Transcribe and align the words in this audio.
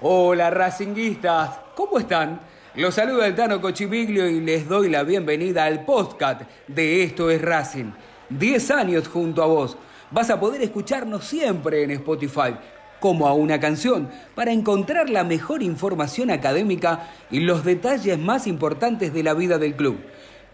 Hola 0.00 0.48
Racinguistas, 0.50 1.58
¿cómo 1.74 1.98
están? 1.98 2.38
Los 2.76 2.94
saluda 2.94 3.26
el 3.26 3.34
Tano 3.34 3.60
Cochibiglio 3.60 4.28
y 4.28 4.40
les 4.40 4.68
doy 4.68 4.88
la 4.88 5.02
bienvenida 5.02 5.64
al 5.64 5.84
podcast 5.84 6.42
de 6.68 7.02
Esto 7.02 7.30
es 7.30 7.42
Racing. 7.42 7.90
10 8.28 8.70
años 8.70 9.08
junto 9.08 9.42
a 9.42 9.46
vos. 9.46 9.76
Vas 10.12 10.30
a 10.30 10.38
poder 10.38 10.62
escucharnos 10.62 11.24
siempre 11.24 11.82
en 11.82 11.90
Spotify, 11.90 12.54
como 13.00 13.26
a 13.26 13.32
una 13.32 13.58
canción, 13.58 14.08
para 14.36 14.52
encontrar 14.52 15.10
la 15.10 15.24
mejor 15.24 15.64
información 15.64 16.30
académica 16.30 17.10
y 17.28 17.40
los 17.40 17.64
detalles 17.64 18.20
más 18.20 18.46
importantes 18.46 19.12
de 19.12 19.24
la 19.24 19.34
vida 19.34 19.58
del 19.58 19.74
club, 19.74 19.98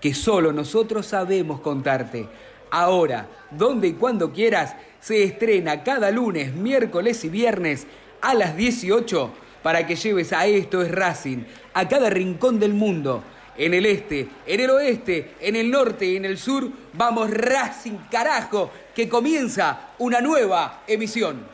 que 0.01 0.15
solo 0.15 0.55
nosotros 0.55 1.05
sabemos 1.05 1.61
contarte. 1.61 2.31
Ahora, 2.71 3.29
donde 3.51 3.89
y 3.89 3.93
cuando 3.93 4.33
quieras, 4.33 4.75
se 5.01 5.23
estrena 5.23 5.83
cada 5.83 6.11
lunes, 6.11 6.55
miércoles 6.55 7.23
y 7.27 7.29
viernes 7.29 7.87
a 8.25 8.35
las 8.35 8.57
18 8.57 9.33
para 9.63 9.87
que 9.87 9.97
lleves 9.97 10.33
a 10.33 10.47
Esto 10.47 10.83
es 10.83 10.91
Racing 10.91 11.45
a 11.75 11.87
cada 11.87 12.11
rincón 12.11 12.59
del 12.59 12.73
mundo. 12.73 13.23
En 13.57 13.73
el 13.73 13.87
este, 13.87 14.29
en 14.47 14.61
el 14.61 14.71
oeste, 14.71 15.35
en 15.41 15.55
el 15.55 15.71
norte 15.71 16.07
y 16.07 16.17
en 16.17 16.25
el 16.25 16.39
sur, 16.39 16.69
vamos 16.95 17.31
Racing 17.31 17.99
carajo, 18.11 18.71
que 18.95 19.09
comienza 19.09 19.91
una 19.99 20.21
nueva 20.21 20.83
emisión. 20.87 21.54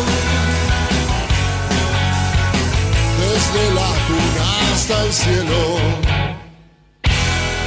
Desde 3.41 3.73
la 3.73 3.89
cuna 4.07 4.71
hasta 4.71 5.03
el 5.03 5.11
cielo. 5.11 5.57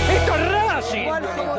Esto 0.09 0.35
es 0.37 0.53
Racing. 0.53 1.09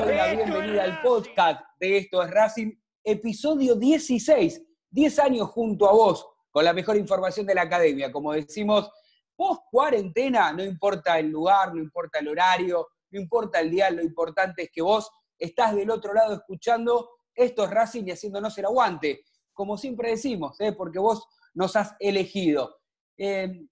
doy 0.05 0.15
la 0.15 0.33
bienvenida 0.33 0.83
al 0.83 1.01
podcast 1.01 1.61
de 1.81 1.97
Esto 1.97 2.23
es 2.23 2.31
Racing, 2.31 2.71
episodio 3.03 3.75
16. 3.75 4.61
10 4.89 5.19
años 5.19 5.49
junto 5.49 5.89
a 5.89 5.91
vos, 5.91 6.25
con 6.49 6.63
la 6.63 6.71
mejor 6.71 6.95
información 6.95 7.45
de 7.45 7.55
la 7.55 7.63
academia. 7.63 8.09
Como 8.09 8.31
decimos, 8.31 8.89
Post 9.35 9.63
cuarentena, 9.69 10.53
no 10.53 10.63
importa 10.63 11.19
el 11.19 11.27
lugar, 11.27 11.75
no 11.75 11.81
importa 11.81 12.19
el 12.19 12.29
horario, 12.29 12.87
no 13.11 13.19
importa 13.19 13.59
el 13.59 13.69
día, 13.69 13.89
lo 13.89 14.01
importante 14.01 14.63
es 14.63 14.69
que 14.71 14.81
vos 14.81 15.11
estás 15.37 15.75
del 15.75 15.89
otro 15.89 16.13
lado 16.13 16.35
escuchando 16.35 17.09
estos 17.33 17.69
Racing 17.69 18.05
y 18.05 18.11
haciéndonos 18.11 18.57
el 18.57 18.65
aguante, 18.65 19.25
como 19.53 19.77
siempre 19.77 20.11
decimos, 20.11 20.55
¿eh? 20.61 20.71
porque 20.71 20.99
vos 20.99 21.27
nos 21.53 21.75
has 21.75 21.95
elegido. 21.99 22.77
Eh, 23.17 23.67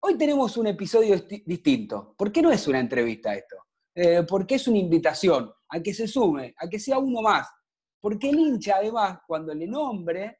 hoy 0.00 0.16
tenemos 0.16 0.56
un 0.56 0.68
episodio 0.68 1.16
distinto. 1.44 2.14
¿Por 2.16 2.30
qué 2.30 2.42
no 2.42 2.50
es 2.50 2.66
una 2.66 2.80
entrevista 2.80 3.34
esto? 3.34 3.56
Eh, 3.94 4.24
porque 4.28 4.56
es 4.56 4.68
una 4.68 4.78
invitación 4.78 5.52
a 5.68 5.80
que 5.80 5.94
se 5.94 6.06
sume, 6.06 6.54
a 6.58 6.68
que 6.68 6.78
sea 6.78 6.98
uno 6.98 7.22
más. 7.22 7.48
Porque 8.00 8.28
el 8.30 8.38
hincha, 8.38 8.76
además, 8.76 9.20
cuando 9.26 9.54
le 9.54 9.66
nombre, 9.66 10.38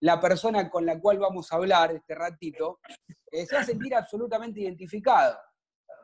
la 0.00 0.20
persona 0.20 0.70
con 0.70 0.86
la 0.86 0.98
cual 0.98 1.18
vamos 1.18 1.52
a 1.52 1.56
hablar 1.56 1.92
este 1.92 2.14
ratito, 2.14 2.80
eh, 3.30 3.46
se 3.46 3.54
va 3.54 3.60
a 3.60 3.64
sentir 3.64 3.94
absolutamente 3.94 4.60
identificado. 4.60 5.36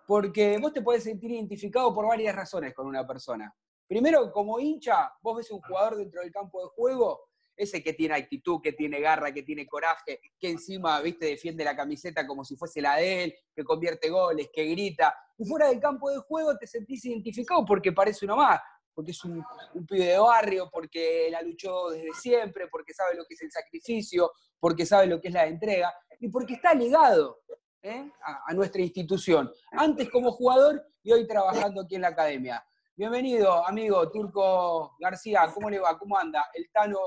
Porque 0.06 0.59
vos 0.59 0.72
te 0.72 0.82
podés 0.82 1.05
sentir 1.05 1.31
identificado 1.31 1.94
por 1.94 2.06
varias 2.06 2.34
razones 2.34 2.75
con 2.75 2.87
una 2.87 3.06
persona. 3.06 3.55
Primero, 3.87 4.31
como 4.32 4.61
hincha, 4.61 5.12
vos 5.22 5.38
ves 5.38 5.50
un 5.50 5.61
jugador 5.61 5.97
dentro 5.97 6.21
del 6.21 6.32
campo 6.32 6.62
de 6.62 6.69
juego, 6.75 7.28
ese 7.56 7.82
que 7.82 7.92
tiene 7.92 8.15
actitud, 8.15 8.60
que 8.62 8.72
tiene 8.72 9.00
garra, 9.00 9.32
que 9.32 9.42
tiene 9.42 9.66
coraje, 9.66 10.20
que 10.38 10.50
encima, 10.50 11.00
viste, 11.00 11.26
defiende 11.26 11.65
la 11.65 11.76
camiseta 11.76 12.26
como 12.26 12.44
si 12.44 12.56
fuese 12.56 12.81
la 12.81 12.97
de 12.97 13.25
él, 13.25 13.34
que 13.54 13.65
convierte 13.65 14.10
goles, 14.10 14.48
que 14.53 14.65
grita. 14.66 15.15
Y 15.38 15.44
fuera 15.47 15.69
del 15.69 15.81
campo 15.81 16.10
de 16.10 16.19
juego 16.19 16.56
te 16.59 16.66
sentís 16.66 17.04
identificado 17.04 17.64
porque 17.64 17.93
parece 17.93 18.25
uno 18.25 18.37
más 18.37 18.60
porque 18.94 19.10
es 19.10 19.25
un, 19.25 19.44
pibe 19.88 20.06
de 20.06 20.19
barrio, 20.19 20.70
porque 20.72 21.28
la 21.31 21.43
luchó 21.43 21.91
desde 21.91 22.12
siempre, 22.14 22.69
porque 22.69 22.94
sabe 22.94 23.16
lo 23.16 23.25
que 23.25 23.34
es 23.34 23.43
el 23.43 23.50
sacrificio, 23.50 24.31
porque 24.60 24.87
sabe 24.87 25.06
lo 25.06 25.20
que 25.20 25.28
es 25.28 25.34
la 25.34 25.47
entrega, 25.47 25.93
y 26.20 26.28
porque 26.28 26.54
está 26.54 26.72
ligado 26.75 27.41
¿eh? 27.82 28.10
a, 28.47 28.54
nuestra 28.54 28.81
institución, 28.81 29.50
antes 29.72 30.09
como 30.10 30.31
jugador 30.32 30.82
y 31.03 31.12
hoy 31.12 31.26
trabajando 31.26 31.82
aquí 31.82 31.97
en 31.97 32.03
la 32.03 32.09
academia. 32.09 32.64
Bienvenido, 32.97 33.66
amigo 33.66 34.09
Turco 34.09 34.94
García, 35.00 35.50
¿cómo 35.53 35.69
le 35.69 35.81
va? 35.81 35.99
¿Cómo 35.99 36.16
anda? 36.16 36.49
El 36.55 36.71
Tano 36.71 37.00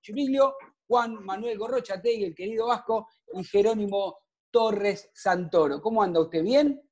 Chimiglio, 0.00 0.56
Juan 0.88 1.24
Manuel 1.24 1.56
Gorrochategui, 1.56 2.24
el 2.24 2.34
querido 2.34 2.66
Vasco, 2.66 3.06
y 3.34 3.44
Jerónimo 3.44 4.24
Torres 4.50 5.08
Santoro. 5.14 5.80
¿Cómo 5.80 6.02
anda 6.02 6.20
usted? 6.20 6.42
¿Bien? 6.42 6.82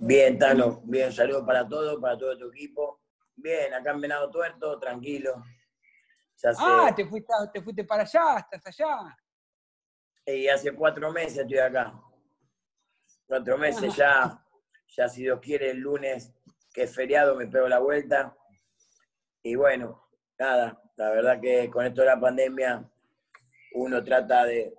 Bien, 0.00 0.38
Tano, 0.38 0.82
bien, 0.84 1.10
saludos 1.14 1.44
para 1.46 1.66
todos, 1.66 1.98
para 1.98 2.18
todo 2.18 2.36
tu 2.36 2.50
equipo. 2.50 3.00
Bien, 3.34 3.72
acá 3.72 3.92
en 3.92 4.02
Venado 4.02 4.30
Tuerto, 4.30 4.78
tranquilo. 4.78 5.42
Ah, 6.58 6.92
te 6.94 7.06
fuiste, 7.06 7.32
te 7.54 7.62
fuiste 7.62 7.84
para 7.84 8.02
allá, 8.02 8.46
estás 8.52 8.66
allá. 8.66 9.16
Y 10.26 10.46
hace 10.48 10.74
cuatro 10.74 11.10
meses 11.10 11.38
estoy 11.38 11.56
acá. 11.56 11.98
Cuatro 13.26 13.56
meses 13.56 13.94
ah. 13.94 13.96
ya, 13.96 14.46
ya 14.94 15.08
si 15.08 15.22
Dios 15.22 15.40
quiere, 15.40 15.70
el 15.70 15.78
lunes, 15.78 16.34
que 16.74 16.82
es 16.82 16.94
feriado, 16.94 17.36
me 17.36 17.46
pego 17.46 17.68
la 17.68 17.78
vuelta. 17.78 18.36
Y 19.42 19.54
bueno, 19.54 20.08
nada, 20.38 20.82
la 20.96 21.10
verdad 21.10 21.40
que 21.40 21.70
con 21.70 21.86
esto 21.86 22.02
de 22.02 22.08
la 22.08 22.20
pandemia 22.20 22.90
uno 23.74 24.04
trata 24.04 24.44
de, 24.44 24.74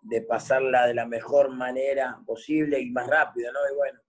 de 0.00 0.22
pasarla 0.22 0.86
de 0.86 0.94
la 0.94 1.06
mejor 1.06 1.50
manera 1.50 2.18
posible 2.26 2.80
y 2.80 2.90
más 2.90 3.06
rápido, 3.06 3.52
¿no? 3.52 3.58
Y 3.70 3.76
bueno, 3.76 4.00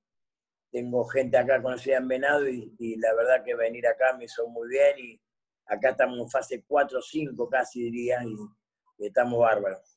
tengo 0.71 1.06
gente 1.06 1.38
acá 1.38 1.62
conocida 1.62 1.97
en 1.97 2.07
Venado 2.07 2.47
y, 2.47 2.95
la 2.97 3.13
verdad 3.13 3.44
que 3.44 3.56
venir 3.56 3.88
acá 3.88 4.15
me 4.18 4.25
hizo 4.25 4.47
muy 4.47 4.69
bien 4.69 5.00
y 5.00 5.21
acá 5.65 5.89
estamos 5.89 6.19
en 6.19 6.30
fase 6.30 6.63
4 6.68 7.00
o 7.00 7.01
5 7.01 7.50
casi 7.50 7.83
diría 7.83 8.23
y, 8.23 9.06
estamos 9.06 9.39
bárbaros. 9.39 9.96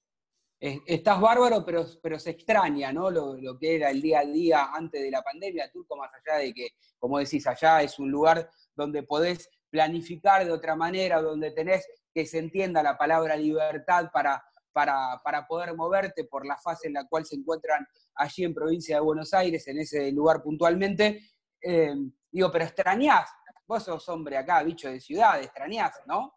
Estás 0.61 1.19
bárbaro, 1.19 1.65
pero, 1.65 1.87
pero 2.03 2.19
se 2.19 2.31
extraña, 2.31 2.93
¿no? 2.93 3.11
Lo, 3.11 3.35
lo, 3.35 3.59
que 3.59 3.77
era 3.77 3.91
el 3.91 4.03
día 4.03 4.21
a 4.21 4.25
día 4.27 4.69
antes 4.75 5.01
de 5.01 5.11
la 5.11 5.23
pandemia, 5.23 5.71
Turco, 5.73 5.97
más 5.97 6.11
allá 6.13 6.39
de 6.39 6.53
que, 6.53 6.69
como 6.99 7.19
decís, 7.19 7.47
allá 7.47 7.83
es 7.83 7.99
un 7.99 8.11
lugar 8.11 8.51
donde 8.77 9.03
podés 9.03 9.49
planificar 9.71 10.45
de 10.45 10.53
otra 10.53 10.77
manera, 10.77 11.23
donde 11.23 11.53
tenés 11.53 11.87
que 12.13 12.27
se 12.27 12.39
entienda 12.39 12.83
la 12.83 12.99
palabra 12.99 13.37
libertad 13.37 14.11
para, 14.13 14.45
para, 14.73 15.21
para, 15.25 15.47
poder 15.47 15.75
moverte 15.75 16.25
por 16.25 16.45
la 16.45 16.59
fase 16.59 16.89
en 16.89 16.95
la 16.95 17.07
cual 17.07 17.25
se 17.25 17.37
encuentran 17.37 17.87
allí 18.17 18.45
en 18.45 18.53
provincia 18.53 18.97
de 18.97 19.03
Buenos 19.03 19.33
Aires, 19.33 19.67
en 19.69 19.79
ese 19.79 20.13
lugar 20.13 20.43
puntualmente. 20.43 21.23
Eh, 21.63 21.95
digo, 22.31 22.51
pero 22.51 22.65
extrañás, 22.65 23.31
vos 23.67 23.83
sos 23.83 24.07
hombre 24.11 24.37
acá, 24.37 24.63
bicho 24.63 24.91
de 24.91 25.01
ciudad, 25.01 25.41
extrañás, 25.41 25.93
¿no? 26.07 26.35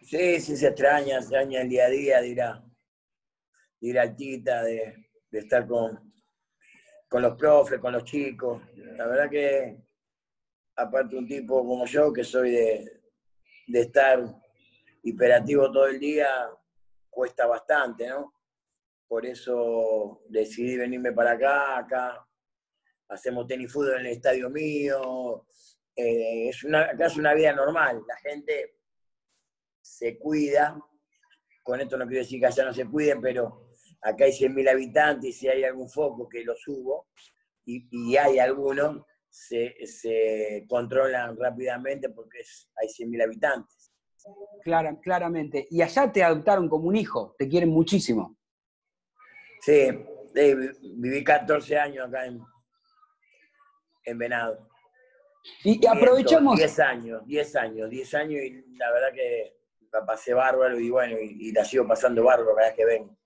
Sí, 0.00 0.40
sí, 0.40 0.56
se 0.56 0.68
extraña, 0.68 1.20
se 1.20 1.26
extraña 1.26 1.60
el 1.60 1.68
día 1.68 1.84
a 1.84 1.88
día 1.88 2.20
de 2.20 2.28
ir 2.28 2.42
a, 2.42 2.64
de 3.82 3.88
ir 3.88 3.98
al 3.98 4.14
Tita, 4.14 4.62
de, 4.62 5.08
estar 5.32 5.66
con, 5.66 6.14
con 7.08 7.20
los 7.20 7.36
profes, 7.36 7.80
con 7.80 7.92
los 7.92 8.04
chicos. 8.04 8.62
La 8.76 9.06
verdad 9.06 9.28
que, 9.28 9.76
aparte 10.76 11.16
un 11.16 11.26
tipo 11.26 11.66
como 11.66 11.84
yo, 11.86 12.12
que 12.12 12.22
soy 12.22 12.52
de, 12.52 13.00
estar 13.72 14.24
hiperactivo 15.02 15.72
todo 15.72 15.88
el 15.88 15.98
día, 15.98 16.28
cuesta 17.10 17.46
bastante, 17.46 18.08
¿no? 18.08 18.34
Por 19.08 19.26
eso 19.26 20.22
decidí 20.28 20.76
venirme 20.76 21.12
para 21.12 21.32
acá, 21.32 21.78
acá 21.78 22.26
hacemos 23.08 23.46
tenis 23.46 23.70
fútbol 23.70 24.00
en 24.00 24.06
el 24.06 24.12
estadio 24.12 24.48
mío, 24.48 25.44
eh, 25.94 26.48
es 26.48 26.64
una, 26.64 26.82
acá 26.82 27.06
es 27.06 27.16
una 27.16 27.34
vida 27.34 27.52
normal, 27.52 28.02
la 28.06 28.16
gente 28.16 28.78
se 29.82 30.18
cuida, 30.18 30.78
con 31.62 31.80
esto 31.80 31.98
no 31.98 32.06
quiero 32.06 32.22
decir 32.22 32.40
que 32.40 32.46
allá 32.46 32.64
no 32.64 32.72
se 32.72 32.86
cuiden, 32.86 33.20
pero 33.20 33.71
acá 34.02 34.24
hay 34.24 34.32
100.000 34.32 34.68
habitantes 34.70 35.30
y 35.30 35.32
si 35.32 35.48
hay 35.48 35.64
algún 35.64 35.88
foco 35.88 36.28
que 36.28 36.44
lo 36.44 36.54
subo, 36.56 37.06
y, 37.64 37.86
y 37.90 38.16
hay 38.16 38.38
algunos, 38.38 39.04
se, 39.28 39.74
se, 39.86 40.66
controlan 40.68 41.36
rápidamente 41.36 42.10
porque 42.10 42.40
es, 42.40 42.68
hay 42.76 42.88
100.000 42.88 43.22
habitantes. 43.22 43.92
Clara, 44.62 44.98
claramente. 45.00 45.66
Y 45.70 45.82
allá 45.82 46.12
te 46.12 46.22
adoptaron 46.22 46.68
como 46.68 46.88
un 46.88 46.96
hijo, 46.96 47.34
te 47.38 47.48
quieren 47.48 47.70
muchísimo. 47.70 48.36
Sí, 49.60 49.88
viví 50.96 51.22
14 51.22 51.78
años 51.78 52.08
acá 52.08 52.26
en, 52.26 52.40
en 54.04 54.18
Venado. 54.18 54.68
Y 55.64 55.84
aprovechamos... 55.86 56.56
10 56.56 56.78
años, 56.80 57.26
10 57.26 57.56
años, 57.56 57.90
10 57.90 58.14
años 58.14 58.42
y 58.42 58.76
la 58.76 58.92
verdad 58.92 59.12
que 59.12 59.56
la 59.92 60.04
pasé 60.06 60.34
bárbaro 60.34 60.78
y 60.78 60.88
bueno, 60.90 61.16
y, 61.20 61.48
y 61.48 61.52
la 61.52 61.64
sigo 61.64 61.86
pasando 61.86 62.24
bárbaro 62.24 62.54
cada 62.54 62.68
vez 62.68 62.76
que 62.76 62.84
vengo. 62.84 63.16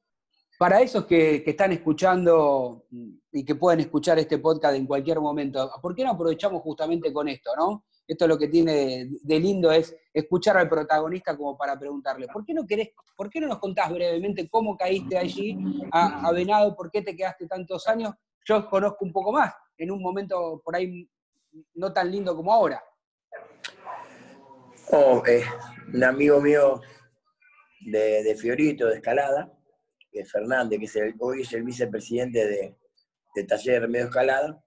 Para 0.58 0.80
esos 0.80 1.04
que, 1.04 1.42
están 1.46 1.72
escuchando 1.72 2.86
y 3.32 3.44
que 3.44 3.54
pueden 3.54 3.80
escuchar 3.80 4.18
este 4.18 4.38
podcast 4.38 4.74
en 4.76 4.86
cualquier 4.86 5.20
momento, 5.20 5.70
¿por 5.82 5.94
qué 5.94 6.04
no 6.04 6.12
aprovechamos 6.12 6.62
justamente 6.62 7.12
con 7.12 7.28
esto, 7.28 7.50
no? 7.56 7.84
Esto 8.06 8.24
es 8.24 8.28
lo 8.28 8.38
que 8.38 8.48
tiene 8.48 9.08
de, 9.20 9.40
lindo 9.40 9.72
es 9.72 9.94
escuchar 10.14 10.56
al 10.56 10.68
protagonista 10.68 11.36
como 11.36 11.56
para 11.58 11.78
preguntarle, 11.78 12.28
¿por 12.28 12.44
qué 12.44 12.54
no 12.54 12.64
querés, 12.64 12.90
por 13.16 13.28
qué 13.28 13.40
no 13.40 13.48
nos 13.48 13.58
contás 13.58 13.92
brevemente 13.92 14.48
cómo 14.48 14.76
caíste 14.76 15.18
allí 15.18 15.58
a, 15.90 16.30
Venado, 16.32 16.74
por 16.76 16.90
qué 16.90 17.02
te 17.02 17.16
quedaste 17.16 17.46
tantos 17.46 17.86
años? 17.88 18.14
Yo 18.46 18.70
conozco 18.70 19.04
un 19.04 19.12
poco 19.12 19.32
más, 19.32 19.52
en 19.76 19.90
un 19.90 20.00
momento 20.00 20.62
por 20.64 20.76
ahí 20.76 21.08
no 21.74 21.92
tan 21.92 22.10
lindo 22.10 22.34
como 22.36 22.52
ahora. 22.52 22.82
Oh, 24.92 25.20
eh, 25.26 25.42
un 25.92 26.04
amigo 26.04 26.40
mío 26.40 26.80
de, 27.80 28.36
Fiorito, 28.38 28.86
de 28.86 28.96
Escalada, 28.96 29.52
Fernández, 30.24 30.78
que 30.78 30.86
es 30.86 30.96
el, 30.96 31.14
hoy 31.18 31.42
es 31.42 31.52
el 31.52 31.62
vicepresidente 31.62 32.46
de, 32.46 32.76
de 33.34 33.44
Taller 33.44 33.88
Medio 33.88 34.06
Escalada, 34.06 34.62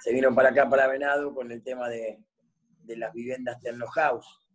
se 0.00 0.12
vino 0.12 0.34
para 0.34 0.50
acá, 0.50 0.68
para 0.68 0.86
Venado, 0.86 1.34
con 1.34 1.50
el 1.50 1.62
tema 1.62 1.88
de, 1.88 2.22
de 2.84 2.96
las 2.96 3.12
viviendas 3.12 3.60
Terno 3.60 3.86
House. 3.88 4.46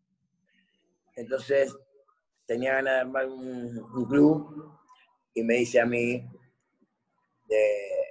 Entonces, 1.16 1.76
tenía 2.46 2.74
ganas 2.76 2.94
de 2.94 3.00
armar 3.02 3.28
un, 3.28 4.08
club 4.08 4.80
y 5.34 5.44
me 5.44 5.56
dice 5.56 5.80
a 5.80 5.86
mí 5.86 6.26
de, 7.48 7.68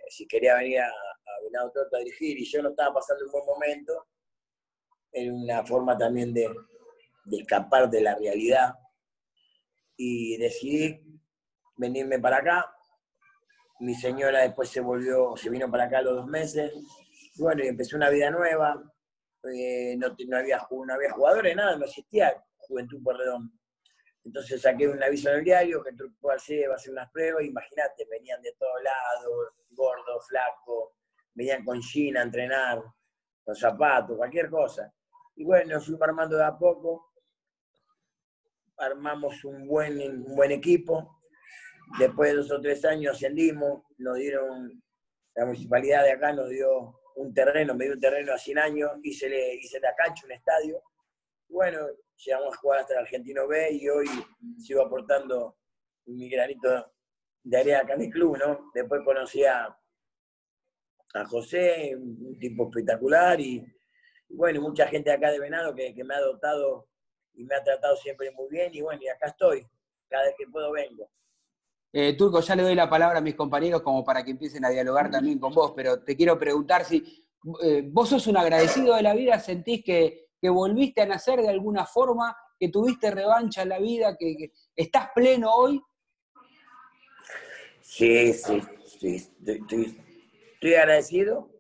si 0.08 0.26
quería 0.26 0.56
venir 0.56 0.80
a, 0.80 0.88
a 0.88 1.42
Venado 1.44 1.70
Torto 1.72 1.96
a 1.96 2.00
dirigir 2.00 2.38
y 2.38 2.44
yo 2.44 2.62
no 2.62 2.70
estaba 2.70 2.94
pasando 2.94 3.24
un 3.24 3.32
buen 3.32 3.46
momento, 3.46 4.06
era 5.10 5.32
una 5.32 5.64
forma 5.64 5.96
también 5.96 6.32
de, 6.32 6.48
de 7.24 7.38
escapar 7.38 7.90
de 7.90 8.00
la 8.00 8.14
realidad 8.14 8.74
y 9.96 10.36
decidí 10.36 11.00
venirme 11.82 12.18
para 12.18 12.38
acá. 12.38 12.74
Mi 13.80 13.94
señora 13.94 14.40
después 14.40 14.70
se 14.70 14.80
volvió, 14.80 15.36
se 15.36 15.50
vino 15.50 15.70
para 15.70 15.84
acá 15.84 15.98
a 15.98 16.02
los 16.02 16.14
dos 16.14 16.26
meses. 16.28 16.72
Bueno, 17.36 17.64
y 17.64 17.68
empecé 17.68 17.96
una 17.96 18.08
vida 18.08 18.30
nueva. 18.30 18.80
Eh, 19.52 19.96
no, 19.98 20.06
había, 20.36 20.66
no 20.70 20.94
había 20.94 21.10
jugadores, 21.10 21.56
nada, 21.56 21.76
no 21.76 21.84
existía 21.84 22.42
Juventud 22.56 23.02
Porredón. 23.02 23.52
Entonces 24.24 24.62
saqué 24.62 24.86
un 24.86 25.02
aviso 25.02 25.30
en 25.30 25.38
el 25.38 25.44
diario 25.44 25.82
que 25.82 25.90
el 25.90 25.96
Truco 25.96 26.28
va 26.28 26.34
a 26.34 26.36
hacer 26.36 26.68
unas 26.90 27.10
pruebas. 27.10 27.44
Imagínate, 27.44 28.06
venían 28.08 28.40
de 28.40 28.52
todos 28.52 28.80
lados, 28.82 29.52
gordo, 29.70 30.20
flaco, 30.20 30.94
venían 31.34 31.64
con 31.64 31.80
China 31.80 32.20
a 32.20 32.24
entrenar, 32.24 32.80
con 33.44 33.56
zapatos, 33.56 34.16
cualquier 34.16 34.48
cosa. 34.48 34.94
Y 35.34 35.44
bueno, 35.44 35.80
fuimos 35.80 36.02
armando 36.02 36.36
de 36.36 36.44
a 36.44 36.56
poco. 36.56 37.10
Armamos 38.76 39.44
un 39.44 39.66
buen, 39.66 40.00
un 40.00 40.36
buen 40.36 40.52
equipo. 40.52 41.21
Después 41.98 42.30
de 42.30 42.36
dos 42.36 42.50
o 42.50 42.60
tres 42.60 42.84
años 42.84 43.14
ascendimos, 43.14 43.82
nos 43.98 44.16
dieron, 44.16 44.82
la 45.34 45.44
municipalidad 45.44 46.04
de 46.04 46.12
acá 46.12 46.32
nos 46.32 46.48
dio 46.48 46.98
un 47.16 47.34
terreno, 47.34 47.74
me 47.74 47.84
dio 47.84 47.94
un 47.94 48.00
terreno 48.00 48.32
a 48.32 48.38
100 48.38 48.58
años, 48.58 48.90
hice, 49.02 49.54
hice 49.56 49.80
la 49.80 49.94
cancha, 49.94 50.24
un 50.24 50.32
estadio. 50.32 50.82
Bueno, 51.48 51.86
llegamos 52.16 52.54
a 52.54 52.58
jugar 52.58 52.80
hasta 52.80 52.94
el 52.94 53.00
Argentino 53.00 53.46
B 53.46 53.72
y 53.72 53.88
hoy 53.88 54.06
sigo 54.58 54.82
aportando 54.82 55.58
mi 56.06 56.28
granito 56.28 56.92
de 57.42 57.58
área 57.58 57.80
acá 57.80 57.94
en 57.94 58.02
el 58.02 58.10
club, 58.10 58.38
¿no? 58.38 58.70
Después 58.74 59.02
conocí 59.04 59.44
a, 59.44 59.76
José, 61.28 61.94
un 61.94 62.38
tipo 62.38 62.70
espectacular, 62.70 63.38
y, 63.38 63.62
bueno, 64.30 64.62
mucha 64.62 64.86
gente 64.86 65.10
acá 65.10 65.30
de 65.30 65.38
Venado 65.38 65.74
que, 65.74 65.94
que, 65.94 66.04
me 66.04 66.14
ha 66.14 66.16
adoptado 66.16 66.88
y 67.34 67.44
me 67.44 67.54
ha 67.54 67.62
tratado 67.62 67.96
siempre 67.96 68.30
muy 68.30 68.48
bien, 68.48 68.74
y 68.74 68.80
bueno, 68.80 69.02
y 69.02 69.08
acá 69.08 69.26
estoy, 69.26 69.66
cada 70.08 70.24
vez 70.24 70.34
que 70.38 70.46
puedo 70.46 70.72
vengo. 70.72 71.10
Eh, 71.94 72.14
Turco, 72.16 72.40
ya 72.40 72.56
le 72.56 72.62
doy 72.62 72.74
la 72.74 72.88
palabra 72.88 73.18
a 73.18 73.22
mis 73.22 73.34
compañeros 73.34 73.82
como 73.82 74.02
para 74.02 74.24
que 74.24 74.30
empiecen 74.30 74.64
a 74.64 74.70
dialogar 74.70 75.10
también 75.10 75.38
con 75.38 75.52
vos, 75.52 75.72
pero 75.76 76.02
te 76.02 76.16
quiero 76.16 76.38
preguntar 76.38 76.86
si 76.86 77.26
eh, 77.62 77.82
vos 77.84 78.08
sos 78.08 78.26
un 78.28 78.38
agradecido 78.38 78.94
de 78.94 79.02
la 79.02 79.14
vida, 79.14 79.38
sentís 79.38 79.84
que, 79.84 80.30
que, 80.40 80.48
volviste 80.48 81.02
a 81.02 81.06
nacer 81.06 81.42
de 81.42 81.50
alguna 81.50 81.84
forma, 81.84 82.34
que 82.58 82.70
tuviste 82.70 83.10
revancha 83.10 83.62
en 83.62 83.68
la 83.68 83.78
vida, 83.78 84.16
que, 84.16 84.52
estás 84.74 85.10
pleno 85.14 85.52
hoy. 85.52 85.82
Sí, 87.82 88.32
sí, 88.32 88.62
sí, 88.86 89.16
estoy, 89.44 90.74
agradecido, 90.74 91.50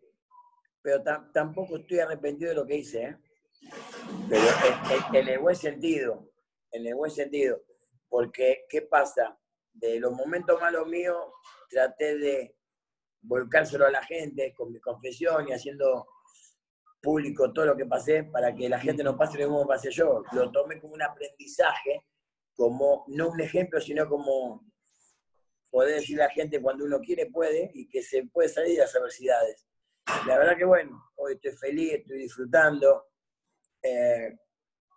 pero 0.80 1.02
tampoco 1.34 1.76
estoy 1.76 1.98
arrepentido 1.98 2.50
de 2.50 2.54
lo 2.54 2.66
que 2.66 2.78
hice, 2.78 3.02
¿eh? 3.02 3.16
pero 4.30 4.44
en, 5.12 5.28
el 5.28 5.38
buen 5.40 5.56
sentido, 5.56 6.30
en 6.70 6.86
el 6.86 6.94
buen 6.94 7.10
sentido, 7.10 7.60
porque 8.08 8.64
¿qué 8.70 8.80
pasa? 8.82 9.36
De 9.72 9.98
los 9.98 10.12
momentos 10.12 10.60
malos 10.60 10.86
míos 10.86 11.18
traté 11.68 12.18
de 12.18 12.56
volcárselo 13.22 13.86
a 13.86 13.90
la 13.90 14.02
gente 14.02 14.52
con 14.54 14.72
mi 14.72 14.80
confesión 14.80 15.48
y 15.48 15.52
haciendo 15.52 16.06
público 17.00 17.52
todo 17.52 17.66
lo 17.66 17.76
que 17.76 17.86
pasé 17.86 18.24
para 18.24 18.54
que 18.54 18.68
la 18.68 18.78
gente 18.78 19.02
no 19.02 19.16
pase 19.16 19.38
lo 19.38 19.44
mismo 19.44 19.62
que 19.62 19.68
pasé 19.68 19.90
yo. 19.90 20.22
Lo 20.32 20.50
tomé 20.52 20.80
como 20.80 20.94
un 20.94 21.02
aprendizaje, 21.02 22.06
como 22.54 23.04
no 23.08 23.30
un 23.30 23.40
ejemplo, 23.40 23.80
sino 23.80 24.08
como 24.08 24.64
poder 25.70 25.96
decirle 25.96 26.24
a 26.24 26.26
la 26.26 26.32
gente 26.32 26.60
cuando 26.60 26.84
uno 26.84 27.00
quiere 27.00 27.26
puede 27.26 27.70
y 27.74 27.88
que 27.88 28.02
se 28.02 28.24
puede 28.26 28.48
salir 28.48 28.76
de 28.76 28.82
las 28.82 28.94
adversidades. 28.94 29.66
La 30.26 30.38
verdad 30.38 30.56
que 30.56 30.64
bueno, 30.64 31.10
hoy 31.16 31.34
estoy 31.34 31.52
feliz, 31.52 31.92
estoy 31.94 32.18
disfrutando. 32.18 33.08
Eh, 33.82 34.36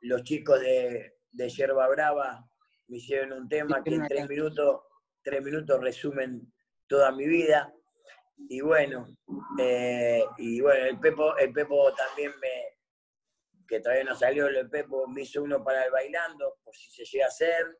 los 0.01 0.21
chicos 0.23 0.59
de, 0.59 1.17
de 1.31 1.49
Yerba 1.49 1.87
Brava 1.87 2.47
me 2.87 2.97
hicieron 2.97 3.33
un 3.33 3.49
tema 3.49 3.83
que 3.83 3.95
en 3.95 4.07
tres 4.07 4.27
minutos, 4.27 4.81
tres 5.23 5.41
minutos 5.43 5.81
resumen 5.81 6.53
toda 6.87 7.11
mi 7.11 7.27
vida. 7.27 7.73
Y 8.49 8.61
bueno, 8.61 9.15
eh, 9.59 10.23
y 10.37 10.61
bueno, 10.61 10.85
el 10.85 10.99
Pepo, 10.99 11.37
el 11.37 11.53
Pepo 11.53 11.93
también 11.93 12.31
me, 12.39 12.75
que 13.67 13.79
todavía 13.79 14.03
no 14.03 14.15
salió 14.15 14.47
el 14.47 14.69
Pepo, 14.69 15.07
me 15.07 15.21
hizo 15.21 15.41
uno 15.41 15.63
para 15.63 15.85
el 15.85 15.91
bailando, 15.91 16.57
por 16.63 16.75
si 16.75 16.89
se 16.91 17.05
llega 17.05 17.25
a 17.25 17.29
hacer. 17.29 17.79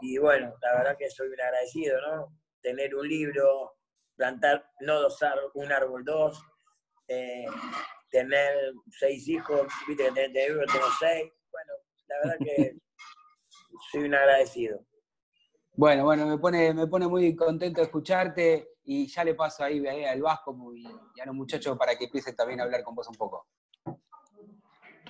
Y 0.00 0.18
bueno, 0.18 0.54
la 0.62 0.76
verdad 0.76 0.96
que 0.98 1.10
soy 1.10 1.28
un 1.28 1.40
agradecido, 1.40 2.00
¿no? 2.00 2.38
Tener 2.62 2.94
un 2.94 3.08
libro, 3.08 3.78
plantar, 4.14 4.70
no 4.80 5.00
dos 5.00 5.22
árboles, 5.22 5.50
un 5.54 5.72
árbol, 5.72 6.04
dos, 6.04 6.42
eh, 7.08 7.46
tener 8.10 8.72
seis 8.90 9.26
hijos, 9.28 9.66
viste 9.88 10.04
que 10.14 10.28
tengo 10.30 10.62
seis. 10.98 11.32
Bueno, 11.50 11.72
la 12.06 12.16
verdad 12.18 12.36
que 12.38 12.76
soy 13.90 14.04
un 14.04 14.14
agradecido. 14.14 14.80
Bueno, 15.74 16.04
bueno, 16.04 16.26
me 16.26 16.38
pone, 16.38 16.74
me 16.74 16.86
pone 16.86 17.06
muy 17.06 17.34
contento 17.34 17.80
de 17.80 17.86
escucharte 17.86 18.74
y 18.84 19.06
ya 19.06 19.24
le 19.24 19.34
paso 19.34 19.64
ahí, 19.64 19.86
ahí 19.86 20.04
al 20.04 20.20
Vasco 20.20 20.56
y, 20.74 20.82
y, 20.82 21.20
a 21.20 21.26
los 21.26 21.34
muchachos 21.34 21.78
para 21.78 21.96
que 21.96 22.04
empiecen 22.04 22.34
también 22.34 22.60
a 22.60 22.64
hablar 22.64 22.82
con 22.82 22.94
vos 22.94 23.08
un 23.08 23.14
poco. 23.14 23.46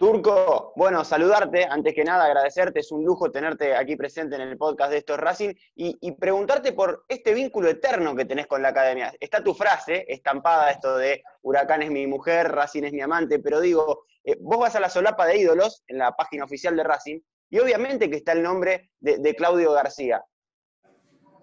Turco, 0.00 0.72
bueno, 0.76 1.04
saludarte, 1.04 1.66
antes 1.66 1.92
que 1.92 2.04
nada 2.04 2.24
agradecerte, 2.24 2.80
es 2.80 2.90
un 2.90 3.04
lujo 3.04 3.30
tenerte 3.30 3.76
aquí 3.76 3.96
presente 3.96 4.34
en 4.34 4.40
el 4.40 4.56
podcast 4.56 4.92
de 4.92 4.96
Esto 4.96 5.12
es 5.12 5.20
Racing 5.20 5.52
y, 5.74 6.12
preguntarte 6.12 6.72
por 6.72 7.04
este 7.06 7.34
vínculo 7.34 7.68
eterno 7.68 8.16
que 8.16 8.24
tenés 8.24 8.46
con 8.46 8.62
la 8.62 8.68
academia. 8.68 9.12
Está 9.20 9.44
tu 9.44 9.52
frase 9.52 10.06
estampada, 10.08 10.70
esto 10.70 10.96
de 10.96 11.22
Huracán 11.42 11.82
es 11.82 11.90
mi 11.90 12.06
mujer, 12.06 12.50
Racing 12.50 12.84
es 12.84 12.94
mi 12.94 13.02
amante, 13.02 13.40
pero 13.40 13.60
digo, 13.60 14.04
eh, 14.24 14.38
vos 14.40 14.58
vas 14.58 14.74
a 14.74 14.80
la 14.80 14.88
solapa 14.88 15.26
de 15.26 15.36
ídolos 15.36 15.84
en 15.86 15.98
la 15.98 16.12
página 16.12 16.44
oficial 16.44 16.74
de 16.76 16.82
Racing 16.82 17.20
y 17.50 17.58
obviamente 17.58 18.08
que 18.08 18.16
está 18.16 18.32
el 18.32 18.42
nombre 18.42 18.92
de, 19.00 19.34
Claudio 19.34 19.72
García. 19.72 20.24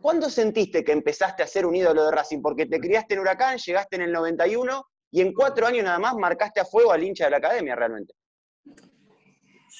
¿Cuándo 0.01 0.29
sentiste 0.29 0.83
que 0.83 0.93
empezaste 0.93 1.43
a 1.43 1.47
ser 1.47 1.65
un 1.65 1.75
ídolo 1.75 2.05
de 2.05 2.11
Racing? 2.11 2.41
Porque 2.41 2.65
te 2.65 2.79
criaste 2.79 3.15
en 3.15 3.19
Huracán, 3.19 3.57
llegaste 3.57 3.97
en 3.97 4.03
el 4.03 4.13
91 4.13 4.87
y 5.11 5.21
en 5.21 5.33
cuatro 5.33 5.67
años 5.67 5.83
nada 5.83 5.99
más 5.99 6.15
marcaste 6.15 6.61
a 6.61 6.65
fuego 6.65 6.93
al 6.93 7.03
hincha 7.03 7.25
de 7.25 7.31
la 7.31 7.37
academia 7.37 7.75
realmente. 7.75 8.13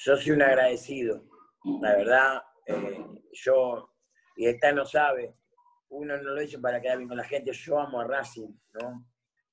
Yo 0.04 0.16
soy 0.16 0.32
un 0.32 0.42
agradecido, 0.42 1.24
la 1.80 1.96
verdad. 1.96 2.42
Eh, 2.66 3.06
yo, 3.32 3.90
y 4.36 4.48
esta 4.48 4.70
no 4.72 4.84
sabe, 4.84 5.34
uno 5.88 6.16
no 6.18 6.34
lo 6.34 6.40
dice 6.40 6.58
para 6.58 6.80
quedar 6.80 6.98
bien 6.98 7.08
con 7.08 7.16
la 7.16 7.24
gente, 7.24 7.52
yo 7.52 7.80
amo 7.80 8.00
a 8.00 8.06
Racing, 8.06 8.52
¿no? 8.74 9.06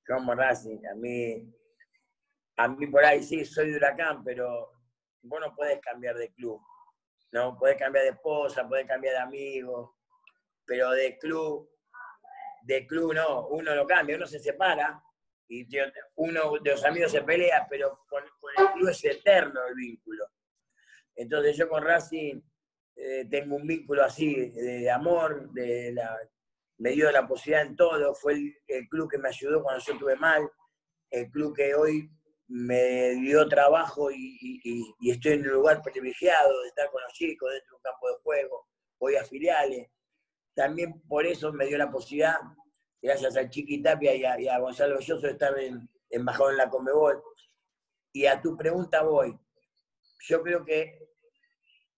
Yo 0.08 0.16
amo 0.16 0.34
a 0.34 0.36
Racing. 0.36 0.80
A 0.92 0.96
mí, 0.96 1.54
a 2.58 2.68
mí 2.68 2.88
por 2.88 3.06
ahí 3.06 3.24
sí, 3.24 3.46
soy 3.46 3.72
de 3.72 3.78
Huracán, 3.78 4.24
pero 4.26 4.75
vos 5.26 5.40
no 5.40 5.56
puedes 5.56 5.80
cambiar 5.80 6.16
de 6.16 6.32
club, 6.34 6.62
¿no? 7.32 7.58
Puedes 7.58 7.78
cambiar 7.78 8.06
de 8.06 8.12
esposa, 8.12 8.68
puedes 8.68 8.88
cambiar 8.88 9.16
de 9.16 9.20
amigo, 9.22 9.98
pero 10.66 10.92
de 10.92 11.18
club, 11.18 11.70
de 12.64 12.88
club 12.88 13.14
no, 13.14 13.48
uno 13.48 13.76
lo 13.76 13.86
cambia, 13.86 14.16
uno 14.16 14.26
se 14.26 14.40
separa 14.40 15.02
y 15.48 15.68
uno 16.16 16.54
de 16.62 16.72
los 16.72 16.84
amigos 16.84 17.12
se 17.12 17.22
pelea, 17.22 17.68
pero 17.70 18.04
con, 18.10 18.24
el 18.24 18.74
club 18.74 18.90
es 18.90 19.04
eterno 19.06 19.66
el 19.68 19.76
vínculo. 19.76 20.26
Entonces 21.16 21.56
yo 21.56 21.70
con 21.70 21.84
Racing 21.84 22.42
eh, 22.96 23.26
tengo 23.30 23.56
un 23.56 23.68
vínculo 23.68 24.04
así 24.04 24.50
de, 24.52 24.90
amor, 24.90 25.52
de 25.52 25.92
la, 25.94 26.18
me 26.78 26.92
dio 26.92 27.12
la 27.12 27.28
posibilidad 27.28 27.66
en 27.66 27.76
todo, 27.76 28.14
fue 28.16 28.54
el, 28.68 28.90
club 28.90 29.10
que 29.10 29.18
me 29.18 29.30
ayudó 29.30 29.62
cuando 29.62 29.84
yo 29.84 29.94
estuve 29.94 30.16
mal, 30.16 30.50
el 31.12 31.30
club 31.30 31.56
que 31.56 31.76
hoy 31.76 32.10
me 32.48 33.12
dio 33.16 33.48
trabajo 33.48 34.12
y, 34.12 34.62
estoy 35.02 35.34
en 35.34 35.48
un 35.48 35.54
lugar 35.54 35.82
privilegiado 35.82 36.62
de 36.62 36.68
estar 36.68 36.90
con 36.92 37.02
los 37.02 37.14
chicos 37.14 37.52
dentro 37.52 37.72
de 37.72 37.76
un 37.76 37.82
campo 37.82 38.08
de 38.10 38.16
juego, 38.24 38.68
voy 39.00 39.16
a 39.16 39.24
filiales. 39.24 39.90
También 40.54 41.02
por 41.08 41.26
eso 41.26 41.52
me 41.52 41.66
dio 41.66 41.78
la 41.78 41.92
posibilidad, 41.92 42.38
gracias 43.02 43.36
a 43.36 43.50
Chiqui 43.50 43.82
Tapia 43.82 44.16
y 44.16 44.48
a, 44.48 44.60
Gonzalo 44.60 44.98
Belloso, 44.98 45.26
de 45.28 45.34
estar 45.34 45.58
en, 45.60 45.90
embajador 46.10 46.52
en 46.52 46.58
la 46.58 46.70
Comebol. 46.70 47.22
Y 48.14 48.26
a 48.28 48.42
tu 48.42 48.56
pregunta 48.56 49.02
voy. 49.02 49.38
Yo 50.28 50.42
creo 50.42 50.64
que 50.64 51.00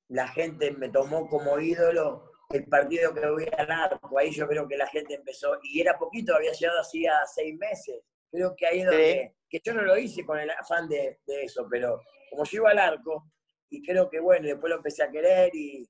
la 0.08 0.28
gente 0.28 0.72
me 0.72 0.90
tomó 0.90 1.28
como 1.30 1.60
ídolo 1.60 2.32
el 2.50 2.66
partido 2.66 3.14
que 3.14 3.30
voy 3.30 3.48
al 3.58 3.72
arco. 3.72 4.18
Ahí 4.18 4.32
yo 4.32 4.48
creo 4.48 4.68
que 4.68 4.78
la 4.78 4.88
gente 4.88 5.16
empezó, 5.16 5.60
y 5.64 5.82
era 5.82 5.98
poquito, 5.98 6.36
había 6.36 6.52
llegado 6.54 6.80
hacía 6.80 7.14
seis 7.34 7.56
meses. 7.58 8.04
Creo 8.32 8.56
que 8.56 8.68
ahí 8.68 8.84
donde, 8.84 9.36
que 9.50 9.62
yo 9.64 9.74
no 9.74 9.82
lo 9.82 9.98
hice 9.98 10.26
con 10.26 10.40
el 10.40 10.50
afán 10.50 10.88
de, 10.88 11.20
eso, 11.26 11.68
pero 11.70 12.02
como 12.30 12.44
yo 12.44 12.58
iba 12.58 12.72
al 12.72 12.80
arco, 12.80 13.32
y 13.70 13.82
creo 13.86 14.10
que 14.10 14.20
bueno, 14.20 14.48
después 14.48 14.70
lo 14.70 14.78
empecé 14.78 15.04
a 15.04 15.12
querer 15.12 15.52
y, 15.54 15.90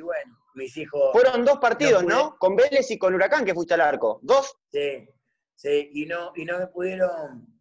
bueno, 0.00 0.38
mis 0.54 0.76
hijos... 0.76 1.12
Fueron 1.12 1.44
dos 1.44 1.58
partidos, 1.58 2.04
¿no? 2.04 2.36
Con 2.38 2.56
Vélez 2.56 2.90
y 2.90 2.98
con 2.98 3.14
Huracán 3.14 3.44
que 3.44 3.54
fuiste 3.54 3.74
al 3.74 3.82
arco. 3.82 4.20
¿Dos? 4.22 4.56
Sí, 4.70 5.06
sí, 5.54 5.90
y 5.92 6.06
no, 6.06 6.32
y 6.34 6.44
no 6.44 6.58
me 6.58 6.66
pudieron 6.68 7.52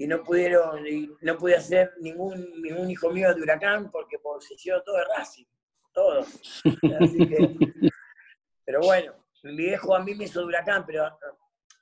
y 0.00 0.06
no 0.06 0.22
pudieron, 0.22 0.86
y 0.86 1.10
no 1.20 1.36
pude 1.36 1.56
hacer 1.56 1.92
ningún, 2.00 2.62
ningún 2.62 2.90
hijo 2.90 3.10
mío 3.10 3.34
de 3.34 3.42
huracán 3.42 3.90
porque 3.90 4.18
poseyó 4.18 4.82
todo 4.82 4.96
de 4.96 5.04
Racing, 5.14 5.44
todo. 5.92 6.24
pero 8.64 8.80
bueno, 8.80 9.12
mi 9.42 9.56
viejo 9.56 9.94
a 9.94 10.02
mí 10.02 10.14
me 10.14 10.24
hizo 10.24 10.40
de 10.40 10.46
huracán, 10.46 10.86
pero 10.86 11.06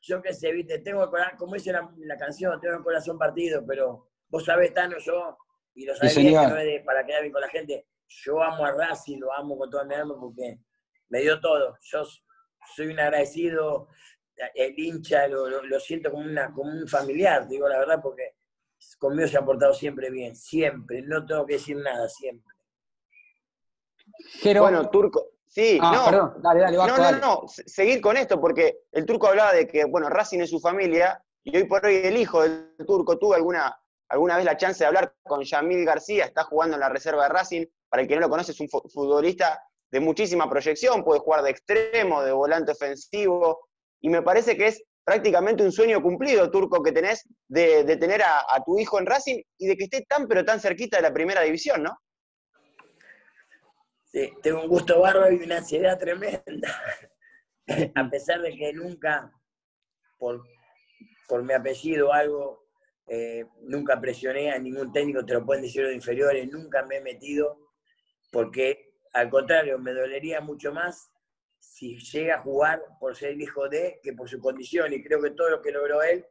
yo 0.08 0.22
qué 0.22 0.32
sé, 0.32 0.52
viste, 0.52 0.78
tengo 0.78 1.04
el 1.04 1.10
corazón, 1.10 1.36
como 1.36 1.54
dice 1.54 1.70
la, 1.70 2.16
canción, 2.16 2.58
tengo 2.60 2.76
el 2.76 2.82
corazón 2.82 3.18
partido, 3.18 3.62
pero 3.66 4.08
vos 4.28 4.44
sabés, 4.44 4.72
Tano, 4.72 4.96
yo, 4.98 5.36
y 5.74 5.84
lo 5.84 5.94
sabés 5.94 6.16
bien, 6.16 6.34
no 6.34 6.56
es 6.56 6.82
para 6.82 7.04
quedar 7.04 7.20
bien 7.22 7.32
con 7.32 7.42
la 7.42 7.48
gente, 7.48 7.86
yo 8.06 8.42
amo 8.42 8.64
a 8.64 8.72
Racing, 8.72 9.18
lo 9.18 9.32
amo 9.34 9.58
con 9.58 9.68
toda 9.68 9.84
mi 9.84 9.94
alma 9.94 10.14
porque 10.18 10.60
me 11.10 11.20
dio 11.20 11.38
todo. 11.40 11.76
Yo 11.82 12.04
soy 12.74 12.86
un 12.86 12.98
agradecido, 12.98 13.88
el 14.54 14.78
hincha 14.78 15.28
lo, 15.28 15.80
siento 15.80 16.10
como, 16.10 16.24
una, 16.24 16.52
como 16.54 16.70
un 16.70 16.88
familiar, 16.88 17.46
digo 17.46 17.68
la 17.68 17.78
verdad, 17.78 18.00
porque 18.02 18.36
conmigo 18.98 19.28
se 19.28 19.36
ha 19.36 19.44
portado 19.44 19.74
siempre 19.74 20.10
bien, 20.10 20.34
siempre, 20.34 21.02
no 21.02 21.26
tengo 21.26 21.44
que 21.44 21.54
decir 21.54 21.76
nada, 21.76 22.08
siempre. 22.08 22.54
Pero, 24.42 24.62
bueno, 24.62 24.88
Turco, 24.88 25.37
sí, 25.48 25.78
ah, 25.80 25.92
no, 25.92 26.04
perdón, 26.04 26.34
dale, 26.42 26.60
dale, 26.60 26.76
no, 26.76 26.96
no, 26.96 27.12
no, 27.12 27.42
seguir 27.48 28.00
con 28.00 28.16
esto, 28.16 28.40
porque 28.40 28.80
el 28.92 29.06
Turco 29.06 29.28
hablaba 29.28 29.52
de 29.52 29.66
que, 29.66 29.84
bueno, 29.84 30.08
Racing 30.08 30.40
es 30.40 30.50
su 30.50 30.60
familia, 30.60 31.22
y 31.44 31.56
hoy 31.56 31.64
por 31.64 31.84
hoy 31.84 31.96
el 32.04 32.16
hijo 32.16 32.42
del 32.42 32.74
Turco 32.86 33.18
tuvo 33.18 33.34
alguna, 33.34 33.76
alguna 34.08 34.36
vez 34.36 34.44
la 34.44 34.56
chance 34.56 34.84
de 34.84 34.86
hablar 34.86 35.14
con 35.22 35.42
Yamil 35.42 35.84
García, 35.84 36.24
está 36.24 36.44
jugando 36.44 36.76
en 36.76 36.80
la 36.80 36.88
reserva 36.88 37.24
de 37.24 37.28
Racing, 37.30 37.66
para 37.88 38.02
el 38.02 38.08
que 38.08 38.14
no 38.14 38.20
lo 38.22 38.28
conoce, 38.28 38.52
es 38.52 38.60
un 38.60 38.68
futbolista 38.68 39.62
de 39.90 40.00
muchísima 40.00 40.48
proyección, 40.48 41.02
puede 41.02 41.20
jugar 41.20 41.42
de 41.42 41.50
extremo, 41.50 42.22
de 42.22 42.32
volante 42.32 42.72
ofensivo, 42.72 43.68
y 44.00 44.08
me 44.10 44.22
parece 44.22 44.56
que 44.56 44.68
es 44.68 44.82
prácticamente 45.08 45.62
un 45.62 45.72
sueño 45.72 46.02
cumplido, 46.02 46.50
Turco, 46.50 46.82
que 46.82 46.92
tenés 46.92 47.26
de, 47.48 47.96
tener 47.96 48.22
a, 48.22 48.62
tu 48.66 48.78
hijo 48.78 48.98
en 48.98 49.06
Racing 49.06 49.40
y 49.56 49.66
de 49.66 49.76
que 49.76 49.84
esté 49.84 50.04
tan 50.06 50.28
pero 50.28 50.44
tan 50.44 50.60
cerquita 50.60 50.98
de 50.98 51.02
la 51.04 51.14
primera 51.14 51.40
división, 51.40 51.82
¿no? 51.82 51.98
Sí, 54.10 54.32
tengo 54.42 54.62
un 54.62 54.68
gusto 54.68 55.00
bárbaro 55.00 55.32
y 55.32 55.42
una 55.42 55.58
ansiedad 55.58 55.98
tremenda. 55.98 56.82
a 57.94 58.10
pesar 58.10 58.40
de 58.40 58.56
que 58.56 58.72
nunca, 58.72 59.30
por, 60.16 60.42
por 61.28 61.42
mi 61.42 61.52
apellido 61.52 62.08
o 62.08 62.12
algo, 62.12 62.68
eh, 63.06 63.44
nunca 63.62 64.00
presioné 64.00 64.50
a 64.50 64.58
ningún 64.58 64.92
técnico, 64.92 65.24
te 65.24 65.34
lo 65.34 65.44
pueden 65.44 65.62
decir 65.62 65.82
los 65.82 65.94
inferiores, 65.94 66.50
nunca 66.50 66.84
me 66.84 66.96
he 66.96 67.00
metido, 67.00 67.58
porque 68.32 68.88
al 69.12 69.30
contrario, 69.30 69.78
me 69.78 69.92
dolería 69.92 70.40
mucho 70.40 70.72
más 70.72 71.10
si 71.58 71.98
llega 71.98 72.36
a 72.36 72.42
jugar 72.42 72.82
por 73.00 73.16
ser 73.16 73.30
el 73.30 73.42
hijo 73.42 73.68
de, 73.68 74.00
que 74.02 74.12
por 74.12 74.28
su 74.28 74.38
condición, 74.40 74.92
y 74.92 75.02
creo 75.02 75.20
que 75.20 75.30
todo 75.30 75.50
lo 75.50 75.62
que 75.62 75.72
logró 75.72 76.02
él, 76.02 76.26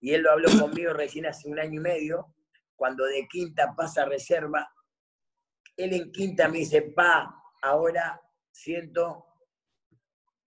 y 0.00 0.14
él 0.14 0.22
lo 0.22 0.32
habló 0.32 0.48
conmigo 0.58 0.92
recién 0.92 1.26
hace 1.26 1.48
un 1.48 1.58
año 1.58 1.80
y 1.80 1.82
medio, 1.82 2.34
cuando 2.76 3.04
de 3.04 3.26
quinta 3.28 3.74
pasa 3.76 4.04
reserva, 4.04 4.70
él 5.82 5.94
en 5.94 6.12
quinta 6.12 6.48
me 6.48 6.58
dice, 6.58 6.82
pa, 6.82 7.34
ahora 7.62 8.20
siento 8.50 9.26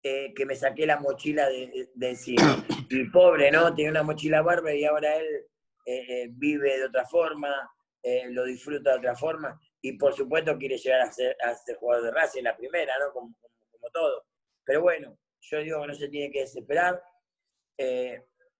eh, 0.02 0.32
que 0.34 0.46
me 0.46 0.54
saqué 0.54 0.86
la 0.86 0.98
mochila 1.00 1.48
de, 1.48 1.88
encima. 2.00 2.64
Y 2.90 3.04
pobre, 3.10 3.50
¿no? 3.50 3.74
Tiene 3.74 3.90
una 3.90 4.02
mochila 4.02 4.40
barba 4.40 4.72
y 4.72 4.84
ahora 4.84 5.16
él 5.16 5.46
eh, 5.84 6.04
eh, 6.08 6.28
vive 6.30 6.78
de 6.78 6.86
otra 6.86 7.04
forma, 7.04 7.70
lo 8.30 8.44
disfruta 8.44 8.92
de 8.92 8.98
otra 8.98 9.14
forma, 9.14 9.60
y 9.82 9.98
por 9.98 10.14
supuesto 10.14 10.56
quiere 10.56 10.78
llegar 10.78 11.02
a 11.02 11.12
ser, 11.12 11.36
a 11.44 11.54
ser 11.54 11.76
jugador 11.76 12.04
de 12.04 12.10
raza 12.12 12.38
en 12.38 12.44
la 12.44 12.56
primera, 12.56 12.94
¿no? 12.98 13.12
Como, 13.12 13.34
todo. 13.92 14.24
Pero 14.64 14.80
bueno, 14.80 15.18
yo 15.40 15.58
digo 15.58 15.82
que 15.82 15.88
no 15.88 15.94
se 15.94 16.08
tiene 16.08 16.30
que 16.30 16.40
desesperar. 16.40 17.02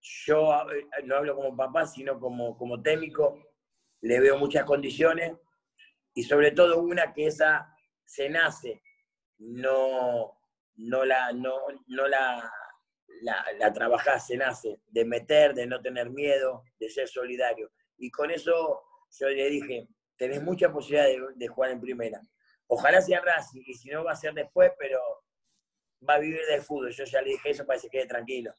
Yo 0.01 0.65
no 1.03 1.15
hablo 1.15 1.35
como 1.35 1.57
papá, 1.57 1.87
sino 1.87 2.19
como, 2.19 2.55
como 2.57 2.81
técnico. 2.81 3.39
Le 4.01 4.19
veo 4.19 4.37
muchas 4.37 4.65
condiciones 4.65 5.33
y 6.13 6.23
sobre 6.23 6.51
todo 6.51 6.81
una 6.81 7.13
que 7.13 7.27
esa 7.27 7.73
se 8.05 8.29
nace, 8.29 8.81
no, 9.37 10.37
no 10.75 11.05
la, 11.05 11.31
no, 11.31 11.57
no 11.87 12.07
la, 12.07 12.51
la, 13.21 13.73
trabajás, 13.73 14.27
se 14.27 14.37
nace, 14.37 14.81
de 14.87 15.05
meter, 15.05 15.53
de 15.53 15.67
no 15.67 15.81
tener 15.81 16.09
miedo, 16.09 16.63
de 16.79 16.89
ser 16.89 17.07
solidario. 17.07 17.71
Y 17.97 18.09
con 18.09 18.31
eso 18.31 18.81
yo 19.19 19.29
le 19.29 19.49
dije, 19.49 19.87
tenés 20.17 20.41
mucha 20.41 20.71
posibilidad 20.71 21.05
de, 21.05 21.19
de 21.35 21.47
jugar 21.47 21.71
en 21.71 21.81
primera. 21.81 22.21
Ojalá 22.67 23.01
sea 23.01 23.21
Racing, 23.21 23.63
y 23.65 23.73
si 23.73 23.89
no 23.89 24.03
va 24.03 24.11
a 24.11 24.15
ser 24.15 24.33
después, 24.33 24.71
pero 24.77 24.99
va 26.07 26.15
a 26.15 26.19
vivir 26.19 26.41
del 26.49 26.61
fútbol. 26.61 26.91
Yo 26.91 27.03
ya 27.03 27.21
le 27.21 27.31
dije 27.31 27.49
eso 27.49 27.65
para 27.65 27.77
que 27.77 27.83
se 27.83 27.89
quede 27.89 28.05
tranquilo. 28.05 28.53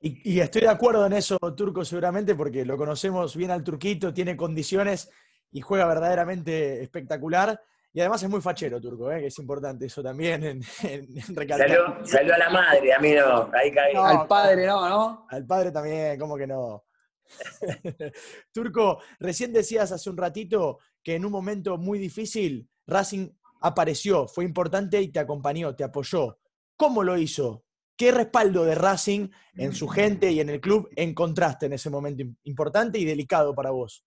Y, 0.00 0.38
estoy 0.38 0.62
de 0.62 0.68
acuerdo 0.68 1.04
en 1.06 1.12
eso, 1.12 1.36
Turco, 1.56 1.84
seguramente, 1.84 2.36
porque 2.36 2.64
lo 2.64 2.76
conocemos 2.76 3.34
bien 3.36 3.50
al 3.50 3.64
Turquito, 3.64 4.14
tiene 4.14 4.36
condiciones 4.36 5.10
y 5.50 5.60
juega 5.60 5.86
verdaderamente 5.86 6.82
espectacular. 6.82 7.60
Y 7.92 8.00
además 8.00 8.22
es 8.22 8.28
muy 8.28 8.40
fachero, 8.40 8.80
Turco, 8.80 9.10
¿eh? 9.10 9.20
que 9.20 9.26
es 9.26 9.38
importante 9.38 9.86
eso 9.86 10.02
también 10.02 10.44
en, 10.44 10.62
recalcar. 11.34 11.68
Salió, 12.04 12.34
a 12.34 12.38
la 12.38 12.50
madre, 12.50 12.92
a 12.92 12.98
mí 12.98 13.12
no, 13.12 13.50
ahí 13.52 13.72
caí. 13.72 13.94
al 13.96 14.26
padre 14.26 14.66
no, 14.66 14.88
¿no? 14.88 15.26
Al 15.28 15.46
padre 15.46 15.72
también, 15.72 16.18
¿cómo 16.18 16.36
que 16.36 16.46
no? 16.46 16.84
Turco, 18.52 19.00
recién 19.18 19.52
decías 19.52 19.92
hace 19.92 20.10
un 20.10 20.16
ratito 20.16 20.78
que 21.02 21.14
en 21.14 21.24
un 21.24 21.32
momento 21.32 21.76
muy 21.76 21.98
difícil 21.98 22.68
Racing 22.86 23.30
apareció, 23.60 24.26
fue 24.26 24.44
importante 24.44 25.00
y 25.00 25.08
te 25.08 25.18
acompañó, 25.18 25.74
te 25.74 25.84
apoyó. 25.84 26.38
¿Cómo 26.76 27.02
lo 27.02 27.18
hizo? 27.18 27.64
¿Qué 27.96 28.12
respaldo 28.12 28.64
de 28.64 28.76
Racing 28.76 29.28
en 29.56 29.74
su 29.74 29.88
gente 29.88 30.30
y 30.30 30.40
en 30.40 30.48
el 30.48 30.60
club 30.60 30.88
encontraste 30.94 31.66
en 31.66 31.72
ese 31.72 31.90
momento 31.90 32.22
importante 32.44 32.98
y 32.98 33.04
delicado 33.04 33.54
para 33.54 33.70
vos? 33.70 34.04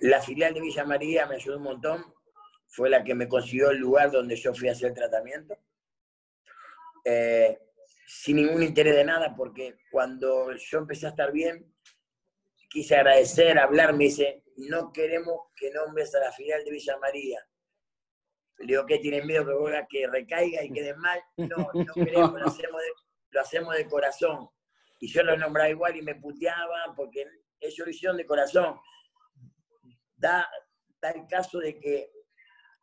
La 0.00 0.20
filial 0.20 0.54
de 0.54 0.60
Villa 0.60 0.84
María 0.84 1.26
me 1.26 1.36
ayudó 1.36 1.56
un 1.56 1.62
montón. 1.62 2.14
Fue 2.66 2.90
la 2.90 3.02
que 3.02 3.14
me 3.14 3.28
consiguió 3.28 3.70
el 3.70 3.78
lugar 3.78 4.10
donde 4.10 4.36
yo 4.36 4.54
fui 4.54 4.68
a 4.68 4.72
hacer 4.72 4.92
tratamiento. 4.92 5.56
Eh, 7.04 7.58
sin 8.06 8.36
ningún 8.36 8.62
interés 8.62 8.94
de 8.94 9.04
nada, 9.04 9.34
porque 9.34 9.78
cuando 9.90 10.52
yo 10.54 10.78
empecé 10.78 11.06
a 11.06 11.10
estar 11.10 11.32
bien, 11.32 11.74
quise 12.68 12.96
agradecer, 12.96 13.58
hablar, 13.58 13.94
me 13.94 14.04
dice, 14.04 14.44
no 14.56 14.92
queremos 14.92 15.48
que 15.56 15.70
nombres 15.70 16.14
a 16.14 16.20
la 16.20 16.32
filial 16.32 16.64
de 16.64 16.70
Villa 16.70 16.96
María. 16.98 17.40
Le 18.58 18.66
digo, 18.66 18.86
¿qué 18.86 18.98
tienen 18.98 19.26
miedo 19.26 19.44
que, 19.44 19.86
que 19.88 20.06
recaiga 20.06 20.62
y 20.62 20.72
quede 20.72 20.94
mal? 20.94 21.20
No, 21.36 21.70
no 21.72 21.94
queremos, 21.94 22.40
lo 22.40 22.46
hacemos, 22.46 22.80
de, 22.80 22.88
lo 23.30 23.40
hacemos 23.40 23.74
de 23.74 23.86
corazón. 23.86 24.48
Y 25.00 25.08
yo 25.08 25.22
lo 25.22 25.36
nombraba 25.36 25.68
igual 25.68 25.96
y 25.96 26.02
me 26.02 26.14
puteaba 26.14 26.94
porque 26.96 27.26
ellos 27.60 27.86
lo 27.86 27.90
hicieron 27.90 28.16
de 28.16 28.26
corazón. 28.26 28.78
Da, 30.16 30.48
da 31.00 31.10
el 31.10 31.26
caso 31.26 31.58
de 31.58 31.78
que 31.78 32.10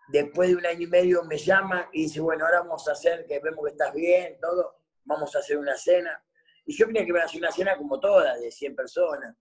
después 0.09 0.49
de 0.49 0.55
un 0.55 0.65
año 0.65 0.81
y 0.81 0.87
medio 0.87 1.23
me 1.23 1.37
llama 1.37 1.89
y 1.91 2.03
dice, 2.03 2.19
bueno, 2.19 2.45
ahora 2.45 2.61
vamos 2.61 2.87
a 2.87 2.91
hacer, 2.91 3.25
que 3.25 3.39
vemos 3.39 3.63
que 3.65 3.71
estás 3.71 3.93
bien, 3.93 4.37
todo, 4.39 4.77
vamos 5.05 5.35
a 5.35 5.39
hacer 5.39 5.57
una 5.57 5.75
cena. 5.75 6.23
Y 6.65 6.75
yo 6.75 6.87
creía 6.87 7.05
que 7.05 7.19
hacer 7.19 7.39
una 7.39 7.51
cena 7.51 7.77
como 7.77 7.99
todas, 7.99 8.39
de 8.39 8.51
100 8.51 8.75
personas. 8.75 9.35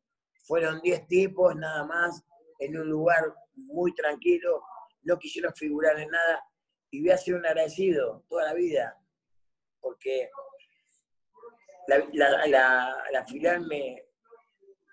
Fueron 0.45 0.81
10 0.81 1.07
tipos 1.07 1.55
nada 1.57 1.85
más, 1.85 2.25
en 2.59 2.77
un 2.79 2.89
lugar 2.89 3.35
muy 3.55 3.95
tranquilo, 3.95 4.63
no 5.03 5.19
quisieron 5.19 5.55
figurar 5.55 5.99
en 5.99 6.11
nada. 6.11 6.45
Y 6.91 7.01
voy 7.01 7.11
a 7.11 7.19
ser 7.19 7.35
un 7.35 7.47
agradecido 7.47 8.25
toda 8.29 8.45
la 8.45 8.55
vida, 8.55 8.99
porque 9.81 10.31
la, 11.89 12.47
la, 12.47 13.05
la, 13.11 13.27
filial 13.27 13.67
me, 13.67 14.05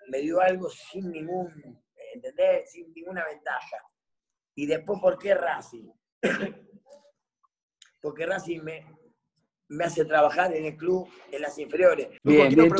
me 0.07 0.19
dio 0.19 0.39
algo 0.39 0.69
sin 0.69 1.11
ningún, 1.11 1.81
¿entendés? 2.19 2.71
Sin 2.71 2.93
ninguna 2.93 3.25
ventaja. 3.25 3.77
Y 4.55 4.65
después, 4.65 4.99
¿por 4.99 5.17
qué 5.17 5.33
Racing? 5.33 5.89
Porque 8.01 8.25
Racing 8.25 8.61
me, 8.61 8.85
me 9.69 9.85
hace 9.85 10.05
trabajar 10.05 10.53
en 10.55 10.65
el 10.65 10.77
club, 10.77 11.07
en 11.31 11.41
las 11.41 11.57
inferiores. 11.57 12.09
Bien, 12.23 12.53
bien 12.53 12.71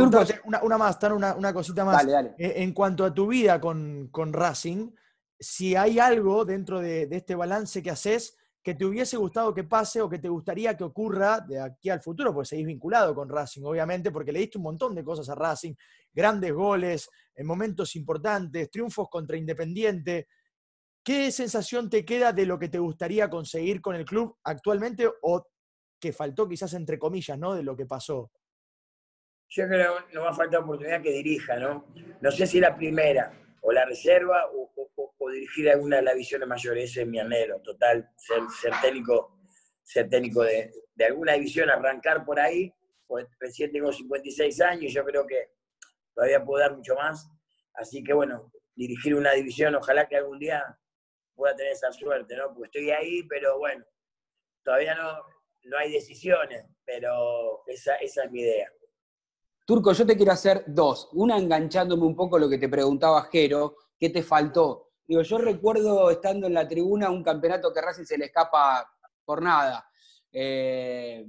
una, 0.46 0.62
una, 0.64 0.78
más, 0.78 0.98
una, 1.04 1.36
una 1.36 1.54
cosita 1.54 1.86
más. 1.86 1.98
Dale, 1.98 2.12
dale. 2.12 2.36
Eh, 2.38 2.64
en 2.64 2.74
cuanto 2.74 3.06
a 3.06 3.14
tu 3.14 3.28
vida 3.28 3.60
con, 3.60 4.10
con 4.10 4.34
Racing, 4.34 4.92
si 5.40 5.76
hay 5.76 6.00
algo 6.00 6.46
dentro 6.46 6.80
de, 6.80 7.08
de, 7.08 7.18
este 7.18 7.36
balance 7.36 7.82
que 7.82 7.92
haces 7.92 8.38
que 8.62 8.76
te 8.76 8.86
hubiese 8.86 9.18
gustado 9.18 9.54
que 9.54 9.64
pase 9.64 10.02
o 10.02 10.10
que 10.10 10.20
te 10.20 10.28
gustaría 10.28 10.76
que 10.76 10.84
ocurra 10.84 11.40
de 11.40 11.62
aquí 11.62 11.90
al 11.90 12.02
futuro, 12.02 12.34
pues 12.34 12.50
seguís 12.50 12.68
vinculado 12.68 13.16
con 13.16 13.30
Racing, 13.30 13.64
obviamente, 13.64 14.12
porque 14.12 14.32
le 14.32 14.40
diste 14.40 14.58
un 14.58 14.66
montón 14.66 14.94
de 14.94 15.04
cosas 15.04 15.30
a 15.30 15.36
Racing, 15.36 15.74
grandes 16.14 16.54
goles, 16.54 17.10
en 17.40 17.48
momentos 17.48 17.96
importantes, 17.96 18.70
triunfos 18.70 19.08
contra 19.10 19.38
Independiente. 19.38 20.28
¿Qué 21.02 21.32
sensación 21.32 21.90
te 21.90 22.04
queda 22.04 22.34
de 22.34 22.46
lo 22.46 22.60
que 22.60 22.68
te 22.68 22.80
gustaría 22.80 23.30
conseguir 23.30 23.80
con 23.80 23.96
el 23.96 24.04
club 24.04 24.36
actualmente 24.44 25.10
o 25.22 25.48
que 26.02 26.12
faltó 26.12 26.50
quizás 26.50 26.74
entre 26.74 27.00
comillas, 27.00 27.40
¿no? 27.40 27.56
De 27.56 27.64
lo 27.64 27.78
que 27.78 27.86
pasó. 27.86 28.30
Yo 29.48 29.70
creo 29.70 30.06
que 30.06 30.16
no 30.16 30.24
va 30.24 30.32
a 30.32 30.34
faltar 30.34 30.60
oportunidad 30.60 31.02
que 31.02 31.14
dirija, 31.14 31.58
¿no? 31.58 31.86
No 32.20 32.30
sé 32.30 32.46
si 32.46 32.60
la 32.60 32.76
primera 32.76 33.32
o 33.62 33.72
la 33.72 33.86
reserva 33.86 34.44
o, 34.54 34.70
dirigir 35.32 35.70
alguna 35.70 35.98
de 35.98 36.02
las 36.02 36.16
divisiones 36.16 36.48
mayores. 36.48 36.92
Ese 36.92 37.04
es 37.04 37.08
mi 37.08 37.20
anhelo, 37.20 37.62
total, 37.62 38.10
ser, 38.18 38.42
ser 38.60 38.74
técnico, 38.82 39.40
ser 39.82 40.10
técnico 40.10 40.42
de, 40.44 40.72
alguna 41.08 41.34
división, 41.34 41.70
arrancar 41.70 42.26
por 42.26 42.38
ahí. 42.38 42.74
Pues 43.08 43.28
recién 43.40 43.72
tengo 43.72 43.94
56 43.94 44.60
años 44.62 44.84
y 44.84 44.94
yo 44.94 45.06
creo 45.06 45.26
que 45.26 45.59
todavía 46.20 46.44
puedo 46.44 46.60
dar 46.60 46.76
mucho 46.76 46.96
más. 46.96 47.30
Así 47.76 48.04
que 48.04 48.12
bueno, 48.12 48.52
dirigir 48.76 49.16
una 49.16 49.32
división, 49.32 49.74
ojalá 49.76 50.06
que 50.06 50.18
algún 50.18 50.38
día 50.38 50.62
pueda 51.34 51.56
tener 51.56 51.72
esa 51.72 51.94
suerte, 51.94 52.36
¿no? 52.36 52.54
Porque 52.54 52.66
estoy 52.66 52.92
ahí, 52.92 53.24
pero 53.24 53.58
bueno, 53.58 53.86
todavía 54.62 54.96
no, 54.96 55.24
no 55.64 55.78
hay 55.78 55.94
decisiones, 55.94 56.66
pero 56.84 57.66
esa, 57.68 57.96
esa 57.96 58.26
es 58.26 58.32
mi 58.32 58.42
idea. 58.42 58.70
Turco, 59.66 59.94
yo 59.94 60.06
te 60.06 60.18
quiero 60.18 60.34
hacer 60.34 60.66
dos. 60.68 61.08
Una 61.14 61.38
enganchándome 61.38 62.04
un 62.04 62.18
poco 62.18 62.38
lo 62.38 62.50
que 62.50 62.58
te 62.58 62.68
preguntaba 62.68 63.30
Jero, 63.32 63.78
¿qué 63.98 64.10
te 64.10 64.22
faltó? 64.22 64.90
Digo, 65.08 65.22
yo 65.22 65.38
recuerdo 65.38 66.12
estando 66.12 66.48
en 66.48 66.54
la 66.54 66.68
tribuna 66.68 67.10
un 67.10 67.24
campeonato 67.24 67.72
que 67.72 67.82
Racing 67.82 68.04
se 68.04 68.18
le 68.18 68.26
escapa 68.26 68.92
por 69.24 69.42
nada. 69.42 69.90
Eh, 70.34 71.26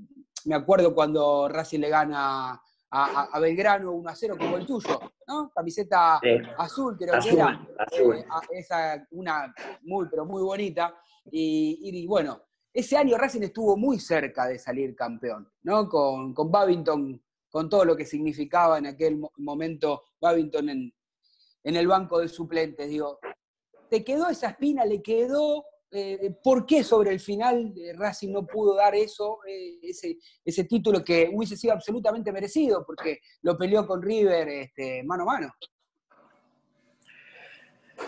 me 0.47 0.55
acuerdo 0.57 0.93
cuando 0.93 1.49
Racing 1.49 1.79
le 1.79 1.89
gana 1.91 2.61
a, 2.91 3.39
Belgrano 3.39 3.93
1 3.93 4.11
a 4.11 4.15
0 4.15 4.37
como 4.39 4.57
el 4.57 4.67
tuyo, 4.67 5.01
¿no? 5.27 5.51
Camiseta 5.55 6.21
azul, 6.59 6.97
creo 6.97 7.21
que 7.21 7.31
era. 7.31 7.67
Azul. 7.79 8.17
Eh, 8.17 8.27
esa, 8.53 9.07
una 9.13 9.55
muy, 9.83 10.07
pero 10.11 10.25
muy 10.25 10.43
bonita. 10.43 10.95
y, 11.31 12.07
bueno, 12.07 12.41
ese 12.73 12.97
año 12.97 13.17
Racing 13.17 13.43
estuvo 13.43 13.77
muy 13.77 13.99
cerca 13.99 14.47
de 14.47 14.59
salir 14.59 14.95
campeón, 14.95 15.51
¿no? 15.63 15.89
Con, 15.89 16.33
con 16.33 16.51
Babington, 16.51 17.21
con 17.51 17.69
todo 17.69 17.85
lo 17.85 17.97
que 17.97 18.07
significaba 18.07 18.79
en 18.79 18.87
aquel 18.87 19.21
momento 19.39 20.05
Babington 20.21 20.69
en, 20.69 20.93
el 21.65 21.87
banco 21.89 22.21
de 22.21 22.29
suplentes. 22.29 22.89
Digo, 22.89 23.19
¿te 23.89 24.05
quedó 24.05 24.29
esa 24.29 24.51
espina? 24.51 24.85
¿Le 24.85 25.03
quedó? 25.03 25.65
Eh, 25.93 26.37
¿Por 26.43 26.67
qué 26.67 26.85
sobre 26.85 27.11
el 27.11 27.19
final 27.19 27.75
Racing 27.97 28.31
no 28.31 28.47
pudo 28.47 28.77
dar 28.77 28.95
eso, 28.95 29.41
eh, 29.45 29.81
ese, 29.83 30.65
título 30.65 31.03
que 31.03 31.29
hubiese 31.33 31.57
sido 31.57 31.73
absolutamente 31.73 32.31
merecido? 32.31 32.85
Porque 32.87 33.19
lo 33.43 33.59
peleó 33.59 33.85
con 33.87 34.01
River 34.01 34.49
este, 34.49 35.03
mano 35.03 35.25
a 35.25 35.27
mano. 35.27 35.55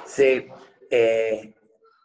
Sí, 0.06 0.46
eh, 0.90 1.54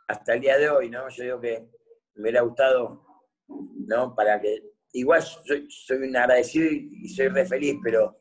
hasta 0.07 0.33
el 0.33 0.41
día 0.41 0.57
de 0.57 0.69
hoy, 0.69 0.89
¿no? 0.89 1.07
Yo 1.09 1.23
digo 1.23 1.41
que 1.41 1.69
me 2.15 2.23
hubiera 2.23 2.41
gustado, 2.41 3.05
¿no? 3.47 4.15
Para 4.15 4.41
que, 4.41 4.63
igual 4.93 5.21
soy, 5.21 5.67
un 5.91 6.17
agradecido 6.17 6.71
y, 6.71 7.07
soy 7.09 7.27
re 7.27 7.45
feliz, 7.45 7.75
pero 7.83 8.19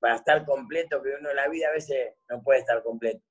para 0.00 0.16
estar 0.16 0.44
completo, 0.46 1.02
que 1.02 1.10
uno 1.20 1.30
en 1.30 1.36
la 1.36 1.48
vida 1.48 1.68
a 1.68 1.72
veces 1.72 2.14
no 2.30 2.42
puede 2.42 2.60
estar 2.60 2.82
completo. 2.82 3.22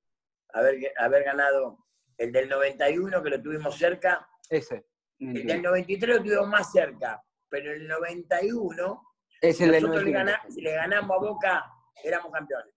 Haber 0.52 1.24
ganado 1.24 1.83
el 2.18 2.32
del 2.32 2.48
91, 2.48 3.22
que 3.22 3.30
lo 3.30 3.42
tuvimos 3.42 3.76
cerca. 3.76 4.28
Ese. 4.48 4.86
El 5.18 5.46
del 5.46 5.62
93 5.62 6.16
lo 6.16 6.22
tuvimos 6.22 6.48
más 6.48 6.72
cerca, 6.72 7.22
pero 7.48 7.72
el 7.72 7.86
91, 7.86 9.02
es 9.40 9.60
el 9.60 9.72
nosotros 9.72 10.04
le, 10.04 10.72
ganamos 10.72 11.16
a 11.16 11.20
Boca, 11.20 11.64
éramos 12.02 12.32
campeones. 12.32 12.74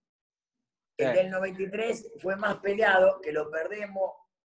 El 0.98 1.14
del 1.14 1.30
93 1.30 2.14
fue 2.20 2.36
más 2.36 2.58
peleado, 2.58 3.22
que 3.22 3.32
lo 3.32 3.50
perdemos 3.50 4.12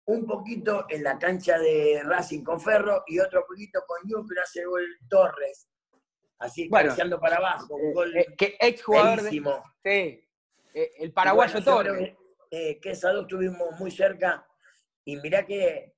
un 0.06 0.26
poquito 0.26 0.86
en 0.88 1.02
la 1.02 1.18
cancha 1.18 1.58
de 1.58 2.02
Racing 2.04 2.42
con 2.42 2.60
Ferro 2.60 3.04
y 3.06 3.18
otro 3.18 3.44
poquito 3.46 3.84
con 3.86 3.98
que 4.08 4.40
hace 4.40 4.64
gol 4.64 4.86
Torres. 5.08 5.68
Así, 6.38 6.68
bueno, 6.68 6.94
para 7.20 7.36
abajo. 7.36 7.74
Un 7.74 7.90
eh, 7.90 7.92
gol 7.92 8.16
eh, 8.16 8.26
que 8.36 8.56
ex 8.60 8.82
jugador 8.82 9.22
de, 9.22 9.30
Sí, 9.30 9.40
eh, 9.84 10.90
el 10.98 11.12
paraguayo 11.12 11.62
Torres. 11.62 12.16
que 12.50 12.78
esas 12.84 13.12
dos 13.12 13.22
estuvimos 13.22 13.78
muy 13.78 13.90
cerca 13.90 14.47
y 15.08 15.16
mirá 15.16 15.46
que 15.46 15.94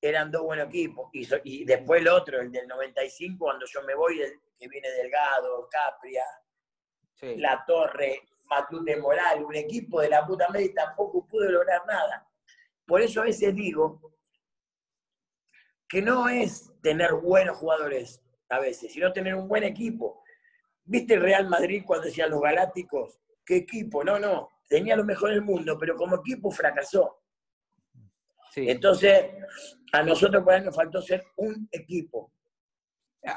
eran 0.00 0.30
dos 0.30 0.42
buenos 0.42 0.68
equipos. 0.68 1.10
Y, 1.12 1.26
y, 1.42 1.64
después 1.64 2.00
el 2.00 2.06
otro, 2.06 2.40
el 2.40 2.52
del 2.52 2.68
95, 2.68 3.44
cuando 3.44 3.66
yo 3.66 3.82
me 3.82 3.96
voy, 3.96 4.22
que 4.56 4.68
viene 4.68 4.88
Delgado, 4.88 5.68
Capria, 5.68 6.22
La 7.38 7.64
Torre, 7.66 8.28
Matute 8.48 8.96
Moral, 8.98 9.42
un 9.42 9.56
equipo 9.56 10.00
de 10.00 10.10
la 10.10 10.24
puta 10.24 10.48
media 10.48 10.72
tampoco 10.74 11.26
pudo 11.26 11.50
lograr 11.50 11.84
nada. 11.86 12.24
Por 12.86 13.02
eso 13.02 13.20
a 13.20 13.24
veces 13.24 13.52
digo 13.52 14.00
que 15.88 16.00
no 16.00 16.28
es 16.28 16.70
tener 16.80 17.14
buenos 17.14 17.56
jugadores 17.56 18.22
a 18.48 18.60
veces, 18.60 18.92
sino 18.92 19.12
tener 19.12 19.34
un 19.34 19.48
buen 19.48 19.64
equipo. 19.64 20.22
¿Viste 20.84 21.14
el 21.14 21.22
Real 21.22 21.48
Madrid 21.48 21.82
cuando 21.84 22.06
decían 22.06 22.30
los 22.30 22.40
galácticos? 22.40 23.18
¿Qué 23.44 23.56
equipo? 23.56 24.04
No, 24.04 24.20
no, 24.20 24.50
tenía 24.68 24.94
lo 24.94 25.04
mejor 25.04 25.30
del 25.30 25.42
mundo, 25.42 25.76
pero 25.76 25.96
como 25.96 26.14
equipo 26.14 26.52
fracasó. 26.52 27.19
Entonces, 28.56 29.26
a 29.92 30.02
nosotros 30.02 30.42
por 30.42 30.54
ahí 30.54 30.62
nos 30.62 30.74
faltó 30.74 31.00
ser 31.02 31.24
un 31.36 31.68
equipo. 31.70 32.32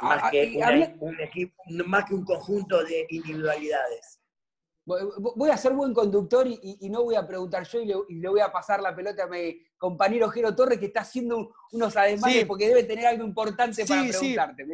Más 0.02 0.32
que, 0.32 0.58
un 1.00 1.20
equipo, 1.20 1.56
más 1.86 2.06
que 2.06 2.14
un 2.16 2.24
conjunto 2.24 2.84
de 2.84 3.06
individualidades 3.10 4.24
voy 4.86 5.50
a 5.50 5.58
ser 5.58 5.74
buen 5.74 5.94
conductor 5.94 6.46
y, 6.48 6.90
no 6.90 7.04
voy 7.04 7.16
a 7.16 7.26
preguntar 7.26 7.66
yo 7.66 7.82
y 7.82 8.16
le, 8.16 8.30
voy 8.30 8.42
a 8.42 8.52
pasar 8.52 8.82
la 8.82 8.96
pelota 8.96 9.24
a 9.24 9.28
mi 9.28 9.58
compañero 9.78 10.30
Jero 10.30 10.56
Torres 10.56 10.80
que 10.80 10.88
está 10.88 11.02
haciendo 11.02 11.54
unos 11.72 11.96
ademanes 11.96 12.46
porque 12.46 12.68
debe 12.68 12.84
tener 12.84 13.06
algo 13.08 13.24
importante 13.24 13.86
para 13.86 14.08
preguntarte. 14.08 14.66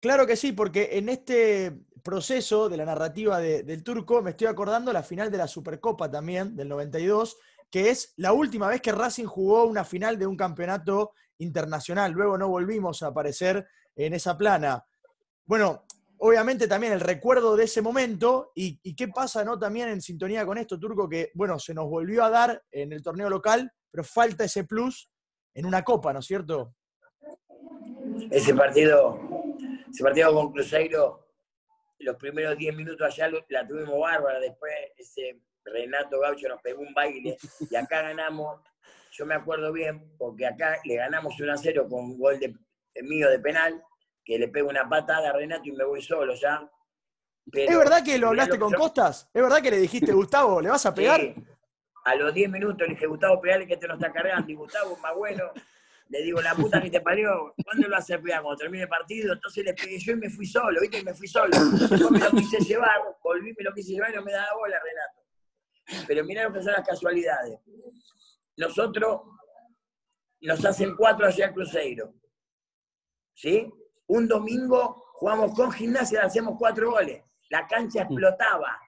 Claro 0.00 0.26
que 0.26 0.36
sí, 0.36 0.52
porque 0.52 0.90
en 0.92 1.08
este 1.08 1.72
proceso 2.02 2.68
de 2.68 2.76
la 2.76 2.84
narrativa 2.84 3.38
del 3.38 3.84
turco 3.84 4.20
me 4.20 4.30
estoy 4.30 4.48
acordando 4.48 4.92
la 4.92 5.04
final 5.04 5.30
de 5.30 5.38
la 5.38 5.46
Supercopa 5.46 6.10
también, 6.10 6.56
del 6.56 6.68
92, 6.68 7.36
que 7.72 7.88
es 7.88 8.12
la 8.18 8.34
última 8.34 8.68
vez 8.68 8.82
que 8.82 8.92
Racing 8.92 9.24
jugó 9.24 9.64
una 9.64 9.82
final 9.82 10.18
de 10.18 10.26
un 10.26 10.36
campeonato 10.36 11.14
internacional. 11.38 12.12
Luego 12.12 12.36
no 12.36 12.46
volvimos 12.46 13.02
a 13.02 13.06
aparecer 13.06 13.66
en 13.96 14.12
esa 14.12 14.36
plana. 14.36 14.84
Bueno, 15.46 15.86
obviamente 16.18 16.68
también 16.68 16.92
el 16.92 17.00
recuerdo 17.00 17.56
de 17.56 17.64
ese 17.64 17.80
momento 17.80 18.52
y, 18.54 18.94
qué 18.94 19.08
pasa, 19.08 19.42
¿no? 19.42 19.58
También 19.58 19.88
en 19.88 20.02
sintonía 20.02 20.44
con 20.44 20.58
esto, 20.58 20.78
Turco, 20.78 21.08
que, 21.08 21.30
bueno, 21.32 21.58
se 21.58 21.72
nos 21.72 21.88
volvió 21.88 22.24
a 22.24 22.30
dar 22.30 22.62
en 22.70 22.92
el 22.92 23.02
torneo 23.02 23.30
local, 23.30 23.72
pero 23.90 24.04
falta 24.04 24.44
ese 24.44 24.64
plus 24.64 25.10
en 25.54 25.64
una 25.64 25.82
copa, 25.82 26.12
¿no 26.12 26.18
es 26.18 26.26
cierto? 26.26 26.74
Ese 28.30 28.54
partido, 28.54 29.18
ese 29.90 30.04
partido 30.04 30.34
con 30.34 30.52
Cruzeiro, 30.52 31.26
los 32.00 32.16
primeros 32.16 32.58
10 32.58 32.76
minutos 32.76 33.06
allá 33.06 33.30
la 33.48 33.66
tuvimos 33.66 33.98
bárbara, 33.98 34.40
después 34.40 34.72
ese 34.98 35.40
Renato 35.64 36.20
Gaucho 36.20 36.48
nos 36.48 36.60
pegó 36.60 36.82
un 36.82 36.92
baile 36.94 37.36
y 37.70 37.76
acá 37.76 38.02
ganamos, 38.02 38.60
yo 39.12 39.26
me 39.26 39.34
acuerdo 39.34 39.72
bien, 39.72 40.14
porque 40.18 40.46
acá 40.46 40.78
le 40.84 40.96
ganamos 40.96 41.38
1 41.38 41.52
a 41.52 41.56
0 41.56 41.86
con 41.88 42.04
un 42.04 42.18
gol 42.18 42.38
de, 42.38 42.54
mío 43.02 43.30
de 43.30 43.38
penal, 43.38 43.82
que 44.24 44.38
le 44.38 44.48
pego 44.48 44.68
una 44.68 44.88
patada 44.88 45.30
a 45.30 45.32
Renato 45.32 45.62
y 45.64 45.72
me 45.72 45.84
voy 45.84 46.02
solo 46.02 46.34
ya. 46.34 46.68
¿Es 47.52 47.76
verdad 47.76 48.04
que 48.04 48.18
lo 48.18 48.28
hablaste 48.28 48.58
con 48.58 48.72
Costas? 48.72 49.28
¿Es 49.32 49.42
verdad 49.42 49.60
que 49.60 49.70
le 49.70 49.78
dijiste, 49.78 50.12
Gustavo, 50.12 50.60
¿le 50.60 50.68
vas 50.68 50.86
a 50.86 50.94
pegar? 50.94 51.20
A 52.04 52.14
los 52.14 52.32
10 52.32 52.50
minutos 52.50 52.86
le 52.86 52.94
dije, 52.94 53.06
Gustavo, 53.06 53.40
pegale 53.40 53.66
que 53.66 53.76
te 53.76 53.86
lo 53.86 53.94
está 53.94 54.12
cargando. 54.12 54.50
Y 54.50 54.54
Gustavo, 54.54 54.96
más 54.98 55.14
bueno, 55.14 55.52
le 56.08 56.22
digo, 56.22 56.40
la 56.40 56.54
puta 56.54 56.80
que 56.80 56.90
te 56.90 57.00
parió, 57.00 57.54
¿cuándo 57.64 57.88
lo 57.88 57.96
hace 57.96 58.18
pegar? 58.18 58.42
Cuando 58.42 58.58
termine 58.58 58.84
el 58.84 58.88
partido. 58.88 59.32
Entonces 59.32 59.64
le 59.64 59.74
pegué 59.74 59.98
yo 59.98 60.12
y 60.12 60.16
me 60.16 60.30
fui 60.30 60.46
solo, 60.46 60.80
¿viste? 60.80 60.98
Y 60.98 61.04
me 61.04 61.14
fui 61.14 61.26
solo. 61.26 61.50
Yo 61.98 62.10
me 62.10 62.20
lo 62.20 62.30
quise 62.30 62.58
llevar, 62.58 63.00
volví, 63.22 63.52
me 63.56 63.64
lo 63.64 63.72
quise 63.72 63.92
llevar 63.92 64.12
y 64.12 64.16
no 64.16 64.22
me 64.22 64.32
daba 64.32 64.54
bola, 64.54 64.78
Renato. 64.78 65.21
Pero 66.06 66.24
mirá 66.24 66.44
lo 66.44 66.52
que 66.52 66.62
son 66.62 66.72
las 66.72 66.86
casualidades. 66.86 67.60
Nosotros 68.56 69.22
nos 70.40 70.64
hacen 70.64 70.96
cuatro 70.96 71.26
hacia 71.26 71.46
el 71.46 71.52
Cruzeiro. 71.52 72.14
¿Sí? 73.34 73.70
Un 74.06 74.28
domingo 74.28 75.04
jugamos 75.14 75.54
con 75.54 75.70
gimnasia, 75.72 76.22
hacemos 76.22 76.56
cuatro 76.58 76.90
goles. 76.90 77.22
La 77.50 77.66
cancha 77.66 78.02
explotaba. 78.02 78.78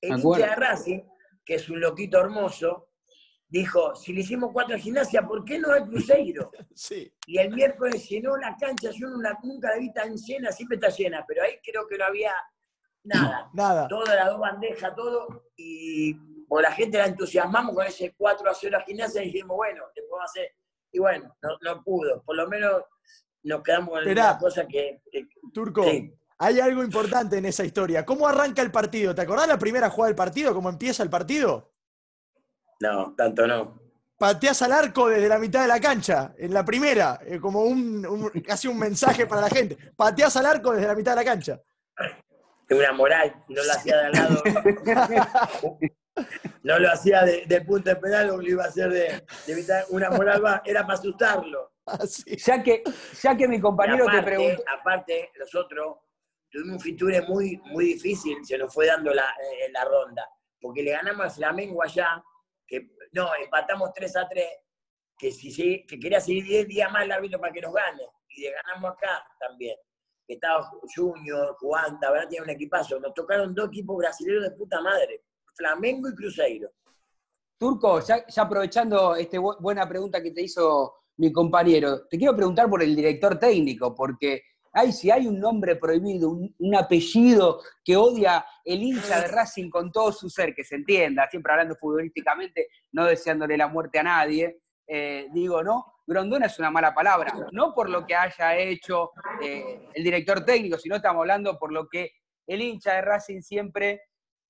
El 0.00 0.18
hincha 0.18 0.48
de 0.48 0.54
Racing, 0.54 1.00
que 1.44 1.54
es 1.54 1.68
un 1.68 1.80
loquito 1.80 2.18
hermoso, 2.18 2.90
dijo, 3.46 3.94
si 3.94 4.12
le 4.12 4.22
hicimos 4.22 4.50
cuatro 4.52 4.78
gimnasia, 4.78 5.22
¿por 5.22 5.44
qué 5.44 5.58
no 5.58 5.74
el 5.74 5.84
Cruzeiro? 5.84 6.50
Sí. 6.74 7.12
Y 7.26 7.38
el 7.38 7.54
miércoles 7.54 8.08
llenó 8.08 8.36
la 8.36 8.56
cancha, 8.56 8.90
yo 8.90 9.08
nunca 9.08 9.70
la 9.70 9.78
vi 9.78 9.92
tan 9.92 10.16
llena, 10.16 10.50
siempre 10.50 10.76
está 10.76 10.88
llena, 10.88 11.24
pero 11.26 11.42
ahí 11.42 11.58
creo 11.62 11.86
que 11.86 11.96
no 11.96 12.04
había 12.04 12.32
nada. 13.04 13.50
Nada. 13.54 13.88
Toda 13.88 14.14
las 14.14 14.26
dos 14.26 14.40
bandejas, 14.40 14.94
todo, 14.94 15.44
y 15.56 16.14
por 16.48 16.62
la 16.62 16.72
gente 16.72 16.98
la 16.98 17.06
entusiasmamos 17.06 17.74
con 17.74 17.86
ese 17.86 18.14
4 18.16 18.50
a 18.50 18.54
0 18.54 18.76
a 18.76 18.80
gimnasia 18.82 19.22
y 19.22 19.26
dijimos, 19.26 19.56
bueno, 19.56 19.82
¿qué 19.94 20.02
podemos 20.02 20.30
hacer? 20.30 20.52
Y 20.92 20.98
bueno, 20.98 21.36
no, 21.62 21.82
pudo, 21.82 22.22
por 22.22 22.36
lo 22.36 22.48
menos 22.48 22.82
nos 23.42 23.62
quedamos 23.62 23.90
con 23.90 24.08
una 24.08 24.38
cosa 24.38 24.66
que... 24.66 25.02
Turco, 25.52 25.84
hay 26.38 26.60
algo 26.60 26.82
importante 26.82 27.38
en 27.38 27.46
esa 27.46 27.64
historia. 27.64 28.04
¿Cómo 28.04 28.26
arranca 28.26 28.62
el 28.62 28.70
partido? 28.70 29.14
¿Te 29.14 29.22
acordás 29.22 29.48
la 29.48 29.58
primera 29.58 29.90
jugada 29.90 30.08
del 30.08 30.16
partido? 30.16 30.54
¿Cómo 30.54 30.68
empieza 30.68 31.02
el 31.02 31.10
partido? 31.10 31.72
No, 32.80 33.14
tanto 33.16 33.46
no. 33.46 33.80
Pateás 34.16 34.62
al 34.62 34.72
arco 34.72 35.08
desde 35.08 35.28
la 35.28 35.38
mitad 35.38 35.62
de 35.62 35.68
la 35.68 35.80
cancha, 35.80 36.34
en 36.38 36.54
la 36.54 36.64
primera, 36.64 37.20
eh, 37.26 37.40
como 37.40 37.62
un, 37.62 38.30
casi 38.46 38.68
un 38.68 38.78
mensaje 38.78 39.26
para 39.26 39.42
la 39.42 39.50
gente. 39.50 39.76
Pateás 39.96 40.36
al 40.36 40.46
arco 40.46 40.72
desde 40.72 40.86
la 40.86 40.94
mitad 40.94 41.12
de 41.12 41.16
la 41.16 41.24
cancha. 41.24 41.60
Una 42.70 42.92
moral, 42.92 43.44
no 43.48 43.62
lo 43.62 43.72
hacía 43.72 43.98
de 43.98 44.06
al 44.06 44.12
lado. 44.12 44.42
no 46.62 46.78
lo 46.78 46.90
hacía 46.90 47.22
de, 47.22 47.60
punto 47.62 47.90
de 47.90 47.96
penal, 47.96 48.28
lo 48.28 48.42
iba 48.42 48.64
a 48.64 48.68
hacer 48.68 48.90
de, 48.90 49.54
mitad. 49.54 49.84
Una 49.90 50.10
moral 50.10 50.44
va, 50.44 50.62
era 50.64 50.82
para 50.82 50.98
asustarlo. 50.98 51.72
Ya, 52.26 52.62
que, 52.62 52.82
ya 53.22 53.36
que 53.36 53.46
mi 53.46 53.60
compañero 53.60 54.06
te 54.06 54.22
preguntó. 54.22 54.62
Aparte, 54.78 55.30
nosotros 55.38 55.98
tuvimos 56.50 56.74
un 56.74 56.80
fiture 56.80 57.20
muy, 57.22 57.60
muy 57.66 57.84
difícil, 57.86 58.44
se 58.44 58.56
nos 58.56 58.72
fue 58.72 58.86
dando 58.86 59.12
la, 59.12 59.24
eh, 59.24 59.70
la 59.70 59.84
ronda, 59.84 60.26
porque 60.60 60.82
le 60.82 60.92
ganamos 60.92 61.24
al 61.26 61.30
Flamengo 61.32 61.82
allá 61.82 62.22
que 62.66 62.90
no, 63.12 63.34
empatamos 63.34 63.92
3 63.92 64.16
a 64.16 64.28
3, 64.28 64.46
que, 65.18 65.32
si, 65.32 65.84
que 65.84 65.98
quería 65.98 66.20
seguir 66.20 66.44
10 66.44 66.68
días 66.68 66.90
más 66.90 67.04
el 67.04 67.12
árbitro 67.12 67.40
para 67.40 67.52
que 67.52 67.60
nos 67.60 67.74
gane, 67.74 68.04
y 68.28 68.42
le 68.42 68.52
ganamos 68.52 68.92
acá 68.92 69.26
también. 69.38 69.76
Estaba 70.26 70.70
Junior, 70.94 71.56
Juan, 71.60 71.98
verdad 72.00 72.28
tiene 72.28 72.44
un 72.44 72.50
equipazo. 72.50 72.98
Nos 72.98 73.14
tocaron 73.14 73.54
dos 73.54 73.68
equipos 73.68 73.96
brasileños 73.98 74.44
de 74.44 74.50
puta 74.52 74.80
madre, 74.80 75.22
Flamengo 75.54 76.08
y 76.08 76.14
Cruzeiro. 76.14 76.70
Turco, 77.58 78.00
ya, 78.00 78.24
aprovechando 78.36 79.14
esta 79.14 79.38
buena 79.38 79.88
pregunta 79.88 80.22
que 80.22 80.32
te 80.32 80.42
hizo 80.42 80.94
mi 81.16 81.32
compañero, 81.32 82.06
te 82.08 82.18
quiero 82.18 82.34
preguntar 82.34 82.68
por 82.68 82.82
el 82.82 82.96
director 82.96 83.38
técnico, 83.38 83.94
porque 83.94 84.42
ay, 84.74 84.92
si 84.92 85.10
hay 85.10 85.26
un 85.26 85.38
nombre 85.38 85.76
prohibido, 85.76 86.30
un, 86.30 86.74
apellido 86.74 87.62
que 87.84 87.96
odia 87.96 88.44
el 88.64 88.82
hincha 88.82 89.20
de 89.20 89.28
Racing 89.28 89.70
con 89.70 89.92
todo 89.92 90.10
su 90.12 90.28
ser, 90.28 90.54
que 90.54 90.64
se 90.64 90.74
entienda, 90.74 91.28
siempre 91.30 91.52
hablando 91.52 91.76
futbolísticamente, 91.76 92.68
no 92.92 93.06
deseándole 93.06 93.56
la 93.56 93.68
muerte 93.68 94.00
a 94.00 94.02
nadie, 94.02 94.62
eh, 94.86 95.28
digo, 95.32 95.62
¿no? 95.62 96.00
Grondona 96.06 96.46
es 96.46 96.58
una 96.58 96.70
mala 96.70 96.94
palabra, 96.94 97.32
no 97.52 97.74
por 97.74 97.88
lo 97.88 98.06
que 98.06 98.14
haya 98.14 98.56
hecho 98.56 99.12
eh, 99.40 99.88
el 99.94 100.04
director 100.04 100.44
técnico, 100.44 100.76
sino 100.78 100.96
estamos 100.96 101.20
hablando 101.20 101.58
por 101.58 101.72
lo 101.72 101.88
que 101.88 102.12
el 102.46 102.60
hincha 102.60 102.92
de 102.94 103.00
Racing 103.00 103.40
siempre 103.40 104.02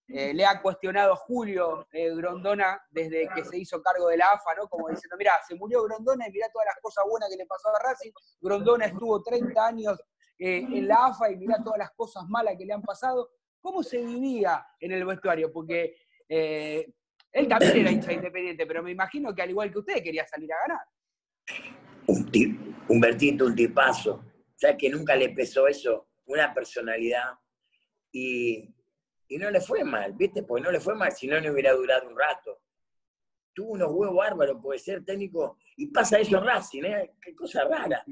eh, 0.08 0.34
le 0.34 0.44
ha 0.44 0.60
cuestionado 0.60 1.12
a 1.12 1.16
Julio 1.16 1.86
Grondona 1.92 2.82
desde 2.90 3.28
que 3.34 3.44
se 3.44 3.56
hizo 3.56 3.80
cargo 3.80 4.08
de 4.08 4.16
la 4.16 4.26
AFA, 4.26 4.54
¿no? 4.56 4.68
Como 4.68 4.88
diciendo, 4.88 5.16
mira, 5.16 5.32
se 5.46 5.54
murió 5.54 5.84
Grondona 5.84 6.26
y 6.26 6.32
mira 6.32 6.48
todas 6.52 6.66
las 6.66 6.76
cosas 6.82 7.04
buenas 7.08 7.30
que 7.30 7.36
le 7.36 7.46
pasó 7.46 7.68
a 7.68 7.78
Racing. 7.78 8.10
Grondona 8.40 8.86
estuvo 8.86 9.22
30 9.22 9.66
años 9.66 9.98
en 10.36 10.88
la 10.88 11.06
AFA 11.06 11.30
y 11.30 11.36
mirá 11.36 11.62
todas 11.62 11.78
las 11.78 11.92
cosas 11.92 12.24
malas 12.28 12.56
que 12.58 12.66
le 12.66 12.72
han 12.72 12.82
pasado. 12.82 13.30
¿Cómo 13.60 13.84
se 13.84 14.04
vivía 14.04 14.66
en 14.80 14.90
el 14.90 15.06
vestuario? 15.06 15.52
Porque 15.52 15.94
él 17.34 17.48
también 17.48 17.76
era 17.78 17.90
hincha 17.90 18.12
independiente, 18.12 18.64
pero 18.64 18.82
me 18.82 18.92
imagino 18.92 19.34
que 19.34 19.42
al 19.42 19.50
igual 19.50 19.70
que 19.70 19.80
usted 19.80 20.02
quería 20.02 20.24
salir 20.26 20.50
a 20.52 20.56
ganar. 20.66 20.86
Un, 22.06 22.30
tip, 22.30 22.58
un 22.88 23.00
Bertito, 23.00 23.44
un 23.46 23.56
tipazo. 23.56 24.24
¿Sabes 24.54 24.76
que 24.78 24.88
nunca 24.88 25.16
le 25.16 25.30
pesó 25.30 25.66
eso? 25.66 26.08
Una 26.26 26.54
personalidad. 26.54 27.32
Y, 28.12 28.70
no 29.30 29.50
le 29.50 29.60
fue 29.60 29.82
mal, 29.82 30.12
¿viste? 30.12 30.44
Porque 30.44 30.62
no 30.62 30.70
le 30.70 30.78
fue 30.78 30.94
mal, 30.94 31.10
si 31.10 31.26
no, 31.26 31.40
no 31.40 31.50
hubiera 31.50 31.72
durado 31.72 32.08
un 32.08 32.16
rato. 32.16 32.60
Tuvo 33.52 33.72
unos 33.72 33.90
huevos 33.90 34.16
bárbaros, 34.16 34.62
puede 34.62 34.78
ser 34.78 35.04
técnico. 35.04 35.58
Y 35.76 35.88
pasa 35.88 36.20
eso 36.20 36.38
en 36.38 36.44
Racing, 36.44 36.84
¿eh? 36.84 37.14
Qué 37.20 37.34
cosa 37.34 37.64
rara. 37.64 38.04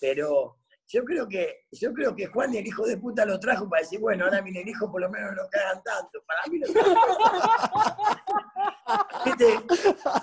Pero 0.00 0.59
yo 0.92 1.04
creo 1.04 1.28
que, 1.28 1.66
yo 1.70 1.92
creo 1.92 2.16
que 2.16 2.26
Juan 2.26 2.52
el 2.52 2.66
hijo 2.66 2.84
de 2.84 2.96
puta 2.96 3.24
lo 3.24 3.38
trajo 3.38 3.68
para 3.68 3.82
decir, 3.82 4.00
bueno, 4.00 4.24
ahora 4.24 4.42
mi 4.42 4.50
hijo 4.50 4.90
por 4.90 5.00
lo 5.00 5.08
menos 5.08 5.36
no 5.36 5.48
cagan 5.48 5.80
tanto. 5.84 6.20
Para 6.26 6.42
mí 6.48 6.58
no 6.58 6.66
¿Viste? 9.24 9.60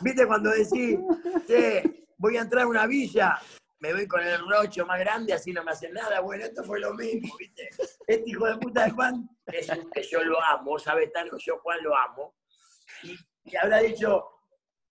¿Viste 0.02 0.28
cuando 0.28 0.50
decís, 0.50 1.00
voy 2.18 2.36
a 2.36 2.42
entrar 2.42 2.66
a 2.66 2.68
una 2.68 2.86
villa, 2.86 3.40
me 3.80 3.94
voy 3.94 4.06
con 4.08 4.22
el 4.22 4.46
rocho 4.46 4.86
más 4.86 5.00
grande, 5.00 5.32
así 5.32 5.54
no 5.54 5.64
me 5.64 5.72
hacen 5.72 5.94
nada? 5.94 6.20
Bueno, 6.20 6.44
esto 6.44 6.66
fue 6.66 6.82
lo 6.82 6.94
mismo, 6.94 7.34
¿viste? 7.38 7.70
Este 8.06 8.30
hijo 8.30 8.46
de 8.48 8.58
puta 8.58 8.84
de 8.84 8.92
Juan 8.92 9.26
es 9.46 9.72
que 9.94 10.04
yo 10.04 10.22
lo 10.26 10.44
amo, 10.44 10.78
¿sabes? 10.78 11.14
Tanto 11.14 11.38
yo 11.38 11.60
Juan 11.60 11.82
lo 11.82 11.98
amo. 11.98 12.36
Y, 13.04 13.18
habrá 13.56 13.80
dicho, 13.80 14.42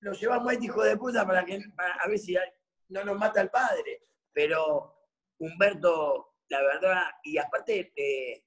lo 0.01 0.13
llevamos 0.13 0.49
a 0.49 0.55
este 0.55 0.65
hijo 0.65 0.83
de 0.83 0.97
puta 0.97 1.27
para 1.27 1.45
que 1.45 1.61
a 2.03 2.09
ver 2.09 2.19
si 2.19 2.35
no 2.89 3.05
nos 3.05 3.19
mata 3.19 3.43
el 3.43 3.51
padre. 3.51 4.05
Pero 4.33 4.96
Humberto, 5.39 6.35
la 6.49 6.63
verdad, 6.63 7.03
y 7.23 7.39
aparte 7.39 7.93
eh, 7.95 8.45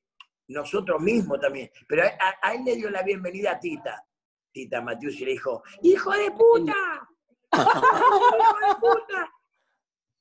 nosotros 0.48 1.02
mismos 1.02 1.40
también, 1.40 1.70
pero 1.88 2.04
a, 2.04 2.54
él 2.54 2.64
le 2.66 2.76
dio 2.76 2.90
la 2.90 3.04
bienvenida 3.04 3.52
a 3.52 3.60
Tita. 3.60 4.06
Tita 4.52 4.82
Matius 4.82 5.16
y 5.22 5.26
le 5.26 5.32
dijo, 5.32 5.64
¡Hijo 5.84 6.12
de 6.12 6.32
puta! 6.32 6.74
¡Hijo 7.54 8.68
de 8.68 8.76
puta! 8.80 9.32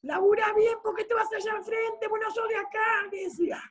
¡Labura 0.02 0.52
bien 0.52 0.78
porque 0.82 1.04
te 1.04 1.14
vas 1.14 1.32
allá 1.32 1.56
enfrente, 1.56 2.08
vos 2.08 2.20
no 2.20 2.30
sos 2.30 2.48
de 2.48 2.56
acá! 2.56 3.08
Me 3.10 3.24
decía. 3.24 3.62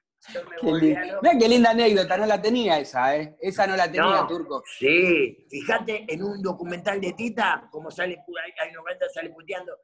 Qué, 0.62 1.38
qué 1.40 1.48
linda 1.48 1.70
anécdota, 1.70 2.18
no 2.18 2.26
la 2.26 2.42
tenía 2.42 2.80
esa, 2.80 3.16
¿eh? 3.16 3.38
Esa 3.40 3.68
no 3.68 3.76
la 3.76 3.90
tenía, 3.90 4.26
Turco. 4.28 4.64
Sí, 4.66 5.46
fíjate 5.50 6.06
en 6.08 6.24
un 6.24 6.42
documental 6.42 7.00
de 7.00 7.14
Tita, 7.14 7.68
como 7.72 7.92
sale, 7.92 8.18
hay 8.60 8.72
90 8.72 9.10
sale 9.10 9.30
puteando, 9.30 9.78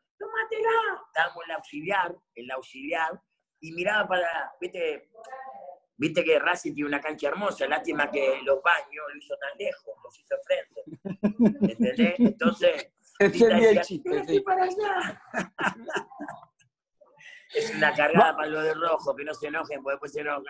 Estábamos 1.08 1.44
en 1.44 1.48
la 1.50 1.56
auxiliar, 1.56 2.16
en 2.36 2.48
la 2.48 2.56
auxiliar, 2.56 3.22
y 3.60 3.72
miraba 3.72 4.08
para, 4.08 4.56
viste, 4.60 5.10
viste 5.98 6.24
que 6.24 6.40
Racing 6.40 6.74
tiene 6.74 6.90
una 6.90 7.02
cancha 7.02 7.28
hermosa, 7.30 7.68
lástima 7.68 8.12
que 8.12 8.40
los 8.44 8.62
baños 8.62 9.06
lo 9.12 9.18
hizo 9.18 9.36
tan 9.38 9.58
lejos, 9.58 9.96
los 10.04 10.20
hizo 10.20 10.36
frente. 10.46 11.72
¿Entendés? 11.72 12.20
Entonces, 12.20 12.92
para 14.46 14.64
allá. 14.64 15.22
es 17.54 17.76
una 17.76 17.94
cargada 17.94 18.36
para 18.36 18.48
lo 18.48 18.62
de 18.62 18.74
rojo, 18.74 19.16
que 19.16 19.24
no 19.24 19.34
se 19.34 19.48
enojen, 19.48 19.82
porque 19.82 19.94
después 19.94 20.12
se 20.12 20.22
enojan. 20.22 20.44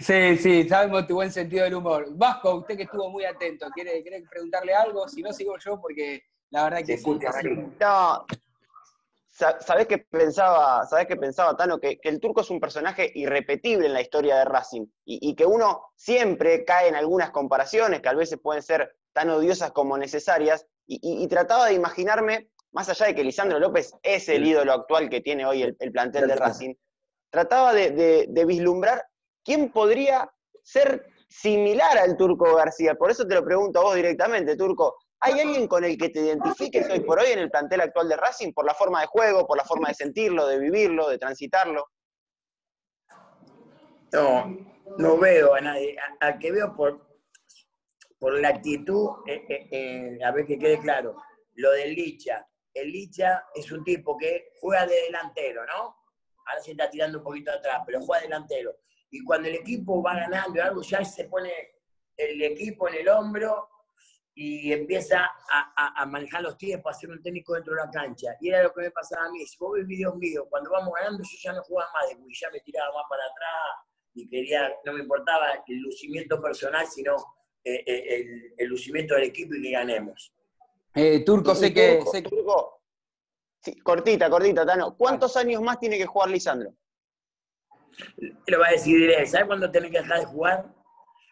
Sí, 0.00 0.36
sí, 0.36 0.68
sabemos 0.68 1.06
tu 1.06 1.14
buen 1.14 1.32
sentido 1.32 1.64
del 1.64 1.74
humor. 1.74 2.06
Vasco, 2.10 2.54
usted 2.56 2.76
que 2.76 2.84
estuvo 2.84 3.10
muy 3.10 3.24
atento, 3.24 3.66
¿quiere, 3.74 4.02
¿quiere 4.02 4.22
preguntarle 4.30 4.74
algo? 4.74 5.08
Si 5.08 5.22
no, 5.22 5.32
sigo 5.32 5.56
yo 5.58 5.80
porque 5.80 6.22
la 6.50 6.64
verdad 6.64 6.84
que 6.86 6.98
sí. 6.98 7.10
No, 7.80 8.26
sabés 9.34 9.86
que 9.88 9.98
pensaba, 9.98 10.86
sabés 10.86 11.06
que 11.06 11.16
pensaba 11.16 11.56
Tano, 11.56 11.80
que, 11.80 11.98
el 12.02 12.20
turco 12.20 12.42
es 12.42 12.50
un 12.50 12.60
personaje 12.60 13.10
irrepetible 13.14 13.86
en 13.86 13.92
la 13.92 14.00
historia 14.00 14.36
de 14.36 14.44
Racing 14.44 14.86
y, 15.04 15.34
que 15.34 15.44
uno 15.44 15.86
siempre 15.96 16.64
cae 16.64 16.88
en 16.88 16.94
algunas 16.94 17.30
comparaciones 17.30 18.00
que 18.00 18.08
a 18.08 18.14
veces 18.14 18.38
pueden 18.40 18.62
ser 18.62 18.96
tan 19.12 19.30
odiosas 19.30 19.72
como 19.72 19.98
necesarias 19.98 20.66
y, 20.86 21.26
trataba 21.28 21.66
de 21.66 21.74
imaginarme, 21.74 22.50
más 22.72 22.88
allá 22.88 23.06
de 23.06 23.14
que 23.14 23.24
Lisandro 23.24 23.58
López 23.58 23.94
es 24.02 24.28
el 24.28 24.46
ídolo 24.46 24.72
actual 24.72 25.10
que 25.10 25.20
tiene 25.20 25.44
hoy 25.46 25.62
el, 25.62 25.92
plantel 25.92 26.28
de 26.28 26.36
Racing, 26.36 26.74
trataba 27.30 27.72
de, 27.72 28.26
de 28.28 28.44
vislumbrar 28.44 29.04
quién 29.44 29.70
podría 29.70 30.30
ser 30.62 31.06
similar 31.40 31.98
al 31.98 32.16
Turco 32.16 32.54
García. 32.54 32.94
Por 32.94 33.10
eso 33.10 33.26
te 33.26 33.34
lo 33.34 33.44
pregunto 33.44 33.80
a 33.80 33.82
vos 33.82 33.94
directamente, 33.94 34.56
Turco. 34.56 34.96
¿Hay 35.20 35.40
alguien 35.40 35.66
con 35.66 35.84
el 35.84 35.96
que 35.96 36.10
te 36.10 36.20
identifiques 36.20 36.88
hoy 36.90 37.00
por 37.00 37.18
hoy 37.18 37.32
en 37.32 37.38
el 37.38 37.50
plantel 37.50 37.80
actual 37.80 38.08
de 38.08 38.16
Racing 38.16 38.52
por 38.52 38.64
la 38.64 38.74
forma 38.74 39.00
de 39.00 39.06
juego, 39.06 39.46
por 39.46 39.56
la 39.56 39.64
forma 39.64 39.88
de 39.88 39.94
sentirlo, 39.94 40.46
de 40.46 40.58
vivirlo, 40.58 41.08
de 41.08 41.18
transitarlo? 41.18 41.88
No, 44.12 44.56
no 44.98 45.18
veo 45.18 45.54
a 45.54 45.60
nadie. 45.60 45.96
Al 46.20 46.38
que 46.38 46.52
veo 46.52 46.74
por, 46.76 47.04
por 48.18 48.38
la 48.38 48.50
actitud, 48.50 49.10
eh, 49.26 49.44
eh, 49.48 49.68
eh, 49.70 50.18
a 50.24 50.30
ver 50.30 50.46
que 50.46 50.58
quede 50.58 50.78
claro, 50.78 51.16
lo 51.54 51.72
del 51.72 51.94
Licha. 51.94 52.46
El 52.72 52.92
Licha 52.92 53.46
es 53.54 53.72
un 53.72 53.82
tipo 53.82 54.16
que 54.16 54.52
juega 54.60 54.86
de 54.86 54.94
delantero, 55.02 55.64
¿no? 55.66 55.96
Ahora 56.46 56.60
se 56.62 56.72
está 56.72 56.90
tirando 56.90 57.18
un 57.18 57.24
poquito 57.24 57.50
atrás, 57.50 57.82
pero 57.86 58.00
juega 58.02 58.20
de 58.20 58.28
delantero. 58.28 58.76
Y 59.14 59.22
cuando 59.22 59.48
el 59.48 59.54
equipo 59.54 60.02
va 60.02 60.16
ganando 60.16 60.60
algo, 60.60 60.82
ya 60.82 61.04
se 61.04 61.26
pone 61.26 61.52
el 62.16 62.42
equipo 62.42 62.88
en 62.88 62.94
el 62.94 63.08
hombro 63.08 63.68
y 64.34 64.72
empieza 64.72 65.30
a, 65.76 66.04
manejar 66.06 66.42
los 66.42 66.58
tiempos, 66.58 66.92
a 66.92 66.96
hacer 66.96 67.10
un 67.10 67.22
técnico 67.22 67.54
dentro 67.54 67.76
de 67.76 67.84
la 67.84 67.90
cancha. 67.92 68.34
Y 68.40 68.48
era 68.48 68.64
lo 68.64 68.74
que 68.74 68.82
me 68.82 68.90
pasaba 68.90 69.26
a 69.26 69.30
mí. 69.30 69.46
Si 69.46 69.56
vos 69.56 69.74
ves 69.74 69.86
videos 69.86 70.16
míos, 70.16 70.46
cuando 70.50 70.68
vamos 70.68 70.92
ganando, 70.96 71.22
yo 71.22 71.38
ya 71.40 71.52
no 71.52 71.62
jugaba 71.62 71.92
más 71.92 72.08
de 72.08 72.16
ya 72.34 72.50
me 72.50 72.58
tiraba 72.58 72.92
más 72.92 73.04
para 73.08 73.22
atrás 73.22 73.86
y 74.14 74.28
quería, 74.28 74.74
no 74.84 74.94
me 74.94 75.02
importaba 75.02 75.62
el 75.64 75.78
lucimiento 75.78 76.42
personal, 76.42 76.84
sino 76.88 77.14
eh, 77.62 77.84
eh, 77.86 78.52
el, 78.58 78.66
lucimiento 78.66 79.14
del 79.14 79.24
equipo 79.24 79.54
y 79.54 79.62
que 79.62 79.70
ganemos. 79.70 80.34
Eh, 80.92 81.20
Turco, 81.24 81.54
sé 81.54 81.72
que. 81.72 82.02
Turco, 82.28 82.82
sí, 83.60 83.78
cortita, 83.78 84.28
cortita, 84.28 84.66
Tano. 84.66 84.96
¿Cuántos 84.96 85.36
años 85.36 85.62
más 85.62 85.78
tiene 85.78 85.98
que 85.98 86.06
jugar 86.06 86.30
Lisandro? 86.30 86.74
Lo 88.46 88.60
va 88.60 88.68
a 88.68 88.72
decidir 88.72 89.10
él. 89.10 89.26
¿Sabes 89.26 89.46
cuándo 89.46 89.70
tiene 89.70 89.90
que 89.90 90.00
dejar 90.00 90.20
de 90.20 90.26
jugar? 90.26 90.74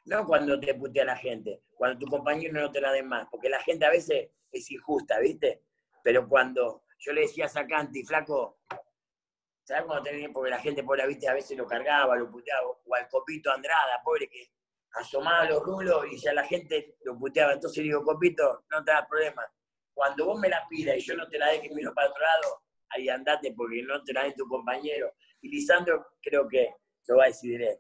No 0.04 0.26
cuando 0.26 0.58
te 0.58 0.74
putea 0.74 1.04
la 1.04 1.16
gente, 1.16 1.62
cuando 1.76 1.98
tu 1.98 2.06
compañero 2.06 2.60
no 2.60 2.72
te 2.72 2.80
la 2.80 2.92
den 2.92 3.06
más, 3.06 3.28
porque 3.30 3.48
la 3.48 3.60
gente 3.60 3.84
a 3.84 3.90
veces 3.90 4.30
es 4.50 4.70
injusta, 4.70 5.18
¿viste? 5.20 5.62
Pero 6.02 6.28
cuando 6.28 6.82
yo 6.98 7.12
le 7.12 7.22
decía 7.22 7.46
a 7.46 7.48
Sacanti, 7.48 8.04
flaco, 8.04 8.58
¿sabes 9.62 9.84
cuando 9.84 10.02
tenía? 10.02 10.28
Porque 10.32 10.50
la 10.50 10.58
gente, 10.58 10.82
pobre, 10.82 11.06
¿viste? 11.06 11.28
A 11.28 11.34
veces 11.34 11.56
lo 11.56 11.66
cargaba, 11.66 12.16
lo 12.16 12.30
puteaba, 12.30 12.66
o 12.66 12.94
al 12.94 13.08
Copito 13.08 13.50
Andrada, 13.52 14.02
pobre, 14.04 14.28
que 14.28 14.50
asomaba 14.94 15.44
los 15.44 15.62
rulos 15.62 16.04
y 16.10 16.18
ya 16.18 16.32
la 16.32 16.44
gente 16.44 16.96
lo 17.04 17.16
puteaba. 17.18 17.52
Entonces 17.52 17.84
digo, 17.84 18.02
Copito, 18.04 18.64
no 18.70 18.84
te 18.84 18.90
das 18.90 19.06
problema. 19.06 19.46
Cuando 19.94 20.26
vos 20.26 20.40
me 20.40 20.48
la 20.48 20.66
pidas 20.68 20.96
y 20.96 21.00
yo 21.00 21.16
no 21.16 21.28
te 21.28 21.38
la 21.38 21.48
deje, 21.48 21.70
miro 21.74 21.94
para 21.94 22.08
otro 22.08 22.22
lado, 22.22 22.62
ahí 22.90 23.08
andate 23.08 23.52
porque 23.56 23.82
no 23.82 24.02
te 24.02 24.12
la 24.12 24.24
dé 24.24 24.32
tu 24.32 24.46
compañero. 24.48 25.12
Y 25.42 25.48
Lisandro 25.48 26.06
creo 26.22 26.48
que 26.48 26.68
lo 27.08 27.16
va 27.18 27.24
a 27.24 27.26
decidir 27.26 27.62
él. 27.62 27.78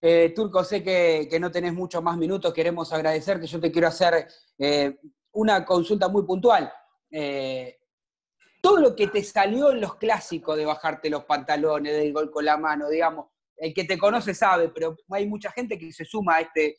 Eh, 0.00 0.32
Turco, 0.34 0.62
sé 0.62 0.82
que, 0.82 1.28
no 1.40 1.50
tenés 1.50 1.74
muchos 1.74 2.02
más 2.02 2.16
minutos, 2.16 2.52
queremos 2.52 2.92
agradecerte. 2.92 3.46
Yo 3.46 3.60
te 3.60 3.72
quiero 3.72 3.88
hacer 3.88 4.26
eh, 4.58 4.98
una 5.32 5.64
consulta 5.64 6.08
muy 6.08 6.24
puntual. 6.24 6.72
Eh, 7.10 7.78
todo 8.62 8.78
lo 8.78 8.96
que 8.96 9.08
te 9.08 9.22
salió 9.22 9.72
en 9.72 9.80
los 9.80 9.96
clásicos 9.96 10.56
de 10.56 10.64
bajarte 10.64 11.10
los 11.10 11.24
pantalones, 11.24 11.96
del 11.96 12.12
gol 12.12 12.30
con 12.30 12.44
la 12.44 12.56
mano, 12.56 12.88
digamos, 12.88 13.26
el 13.56 13.72
que 13.72 13.84
te 13.84 13.98
conoce 13.98 14.34
sabe, 14.34 14.68
pero 14.68 14.96
hay 15.10 15.26
mucha 15.26 15.50
gente 15.50 15.78
que 15.78 15.92
se 15.92 16.04
suma 16.04 16.36
a 16.36 16.40
este 16.40 16.76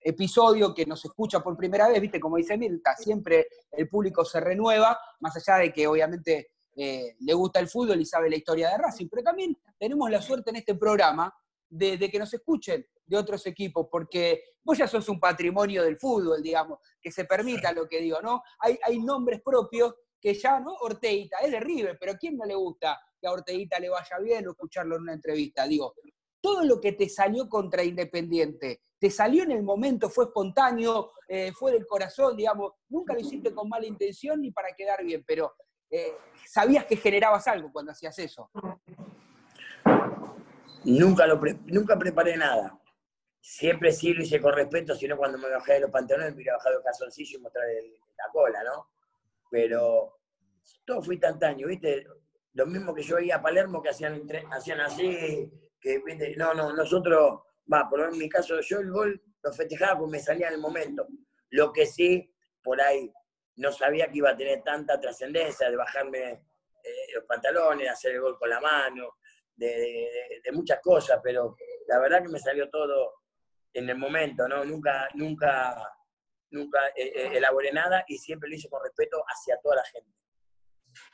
episodio 0.00 0.74
que 0.74 0.86
nos 0.86 1.04
escucha 1.04 1.40
por 1.40 1.56
primera 1.56 1.88
vez, 1.88 2.00
viste, 2.00 2.20
como 2.20 2.36
dice 2.36 2.56
Mirta, 2.56 2.94
siempre 2.96 3.48
el 3.72 3.88
público 3.88 4.24
se 4.24 4.40
renueva, 4.40 4.98
más 5.20 5.36
allá 5.36 5.58
de 5.58 5.72
que 5.72 5.86
obviamente 5.86 6.52
le 6.78 7.34
gusta 7.34 7.58
el 7.58 7.68
fútbol 7.68 8.00
y 8.00 8.06
sabe 8.06 8.30
la 8.30 8.36
historia 8.36 8.70
de 8.70 8.78
Racing, 8.78 9.08
pero 9.10 9.22
también 9.22 9.56
tenemos 9.78 10.08
la 10.10 10.22
suerte 10.22 10.50
en 10.50 10.56
este 10.56 10.76
programa 10.76 11.34
de, 11.68 11.98
que 12.10 12.18
nos 12.18 12.32
escuchen 12.32 12.86
de 13.04 13.16
otros 13.16 13.46
equipos, 13.46 13.88
porque 13.90 14.42
vos 14.62 14.78
ya 14.78 14.86
sos 14.86 15.08
un 15.08 15.18
patrimonio 15.18 15.82
del 15.82 15.98
fútbol, 15.98 16.42
digamos, 16.42 16.78
que 17.00 17.10
se 17.10 17.24
permita 17.24 17.72
lo 17.72 17.88
que 17.88 18.00
digo, 18.00 18.20
¿no? 18.22 18.42
Hay, 18.60 18.98
nombres 19.00 19.40
propios 19.42 19.94
que 20.20 20.34
ya, 20.34 20.60
¿no? 20.60 20.74
Orteita, 20.80 21.38
es 21.38 21.50
de 21.50 21.60
River, 21.60 21.96
pero 21.98 22.12
¿a 22.12 22.16
quién 22.16 22.36
no 22.36 22.44
le 22.44 22.54
gusta 22.54 22.98
que 23.20 23.26
a 23.26 23.32
Orteita 23.32 23.78
le 23.78 23.88
vaya 23.88 24.18
bien 24.22 24.46
o 24.46 24.50
escucharlo 24.50 24.96
en 24.96 25.02
una 25.02 25.14
entrevista? 25.14 25.66
Digo, 25.66 25.94
todo 26.40 26.64
lo 26.64 26.80
que 26.80 26.92
te 26.92 27.08
salió 27.08 27.48
contra 27.48 27.82
Independiente, 27.82 28.82
te 28.98 29.10
salió 29.10 29.44
en 29.44 29.52
el 29.52 29.62
momento, 29.62 30.10
fue 30.10 30.26
espontáneo, 30.26 31.12
eh, 31.28 31.52
fue 31.52 31.72
del 31.72 31.86
corazón, 31.86 32.36
digamos, 32.36 32.72
nunca 32.88 33.14
lo 33.14 33.20
hiciste 33.20 33.54
con 33.54 33.68
mala 33.68 33.86
intención 33.86 34.40
ni 34.40 34.50
para 34.50 34.74
quedar 34.76 35.04
bien, 35.04 35.24
pero 35.26 35.54
eh, 35.90 36.16
sabías 36.46 36.84
que 36.84 36.96
generabas 36.96 37.46
algo 37.48 37.72
cuando 37.72 37.92
hacías 37.92 38.18
eso. 38.18 38.50
Nunca, 40.84 41.26
lo 41.26 41.40
nunca 41.66 41.98
preparé 41.98 42.36
nada. 42.36 42.78
Siempre 43.40 43.92
sí 43.92 44.12
lo 44.12 44.22
hice 44.22 44.40
con 44.40 44.54
respeto, 44.54 44.94
sino 44.94 45.16
cuando 45.16 45.38
me 45.38 45.48
bajé 45.48 45.74
de 45.74 45.80
los 45.80 45.90
pantalones 45.90 46.30
me 46.30 46.36
hubiera 46.36 46.56
bajado 46.56 46.78
el 46.78 46.84
calzoncillo 46.84 47.38
y 47.38 47.42
mostrar 47.42 47.64
la 47.66 48.32
cola, 48.32 48.62
¿no? 48.64 48.90
Pero 49.50 50.18
todo 50.84 51.02
fue 51.02 51.14
instantáneo, 51.14 51.68
¿viste? 51.68 52.06
Lo 52.52 52.66
mismo 52.66 52.94
que 52.94 53.02
yo 53.02 53.16
veía 53.16 53.36
a 53.36 53.42
Palermo 53.42 53.82
que 53.82 53.90
hacían, 53.90 54.20
así, 54.82 55.50
que. 55.80 56.02
No, 56.36 56.54
no, 56.54 56.72
nosotros, 56.74 57.40
va, 57.72 57.88
por 57.88 58.00
en 58.00 58.18
mi 58.18 58.28
caso, 58.28 58.60
yo 58.60 58.80
el 58.80 58.90
gol 58.90 59.22
lo 59.42 59.52
festejaba 59.52 59.98
porque 59.98 60.12
me 60.12 60.18
salía 60.18 60.48
en 60.48 60.54
el 60.54 60.60
momento. 60.60 61.06
Lo 61.50 61.72
que 61.72 61.86
sí, 61.86 62.34
por 62.62 62.80
ahí, 62.80 63.12
no 63.58 63.72
sabía 63.72 64.10
que 64.10 64.18
iba 64.18 64.30
a 64.30 64.36
tener 64.36 64.62
tanta 64.62 64.98
trascendencia 65.00 65.68
de 65.70 65.76
bajarme 65.76 66.30
eh, 66.30 67.12
los 67.14 67.24
pantalones, 67.24 67.90
hacer 67.90 68.14
el 68.14 68.20
gol 68.20 68.38
con 68.38 68.48
la 68.48 68.60
mano, 68.60 69.16
de, 69.56 70.08
muchas 70.52 70.80
cosas, 70.80 71.20
pero 71.22 71.56
la 71.88 71.98
verdad 71.98 72.22
que 72.22 72.28
me 72.28 72.38
salió 72.38 72.70
todo 72.70 73.14
en 73.72 73.88
el 73.90 73.98
momento, 73.98 74.48
¿no? 74.48 74.64
Nunca, 74.64 75.08
nunca, 75.14 75.76
nunca 76.50 76.78
eh, 76.96 77.12
eh, 77.14 77.30
elaboré 77.34 77.72
nada 77.72 78.04
y 78.08 78.16
siempre 78.18 78.48
lo 78.48 78.56
hice 78.56 78.68
con 78.68 78.82
respeto 78.82 79.22
hacia 79.26 79.58
toda 79.60 79.76
la 79.76 79.84
gente. 79.84 80.10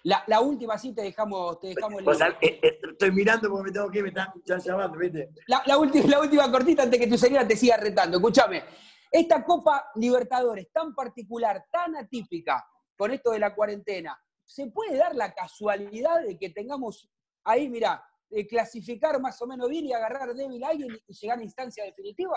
La, 0.05 0.41
última 0.41 0.79
sí 0.79 0.95
te 0.95 1.03
dejamos, 1.03 1.59
te 1.61 1.69
dejamos 1.69 2.03
eh, 2.41 2.61
estoy 2.63 3.11
mirando 3.11 3.49
porque 3.51 3.65
me 3.65 3.73
tengo 3.73 3.91
que 3.91 3.99
ir, 3.99 4.05
me 4.05 4.11
están 4.11 4.61
llamando, 4.61 4.99
¿viste? 4.99 5.31
La, 5.47 5.79
última, 5.79 6.07
la 6.07 6.21
última 6.21 6.51
cortita 6.51 6.83
antes 6.83 7.01
que 7.01 7.07
tu 7.07 7.19
señora 7.19 7.47
te 7.47 7.57
siga 7.57 7.77
retando. 7.77 8.19
Escúchame, 8.19 8.65
esta 9.15 9.45
Copa 9.45 9.91
Libertadores 9.95 10.73
tan 10.73 10.93
particular, 10.93 11.65
tan 11.71 11.95
atípica, 11.95 12.67
con 12.97 13.13
esto 13.13 13.31
de 13.31 13.39
la 13.39 13.55
cuarentena, 13.55 14.19
¿se 14.45 14.67
puede 14.67 14.97
dar 14.97 15.15
la 15.15 15.33
casualidad 15.33 16.21
de 16.23 16.37
que 16.37 16.51
tengamos 16.51 17.09
ahí, 17.45 17.69
mira, 17.69 18.05
clasificar 18.49 19.21
más 19.21 19.41
o 19.41 19.47
menos 19.47 19.69
bien 19.71 19.85
y 19.85 19.93
agarrar 19.93 20.35
débil 20.35 20.65
a 20.65 20.69
alguien 20.71 20.99
y 21.07 21.15
llegar 21.15 21.39
a 21.39 21.45
instancia 21.45 21.85
definitiva? 21.85 22.37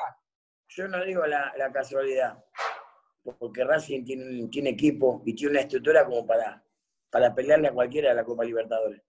Yo 0.68 0.88
no 0.88 1.04
digo 1.04 1.26
la, 1.26 1.72
casualidad, 1.74 2.46
porque 3.40 3.64
Racing 3.64 4.04
tiene, 4.04 4.48
tiene, 4.50 4.70
equipo 4.70 5.24
y 5.26 5.34
tiene 5.34 5.54
una 5.54 5.62
estructura 5.62 6.06
como 6.06 6.28
para, 6.28 6.64
para 7.10 7.34
pelearle 7.34 7.70
a 7.70 7.74
cualquiera 7.74 8.10
de 8.10 8.16
la 8.16 8.24
Copa 8.24 8.46
Libertadores. 8.46 9.02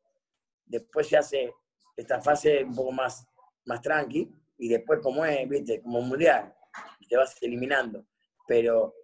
Después 0.65 1.07
se 1.07 1.19
hace 1.19 1.53
esta 1.95 2.23
fase 2.23 2.65
un 2.65 2.75
poco 2.75 2.93
más, 2.93 3.27
más 3.67 3.83
tranqui 3.83 4.33
y 4.57 4.69
después 4.71 5.01
como 5.03 5.23
es, 5.27 5.47
viste, 5.47 5.83
como 5.83 6.01
mundial, 6.01 6.55
te 7.09 7.17
vas 7.17 7.37
eliminando. 7.43 8.05
Pero 8.47 8.95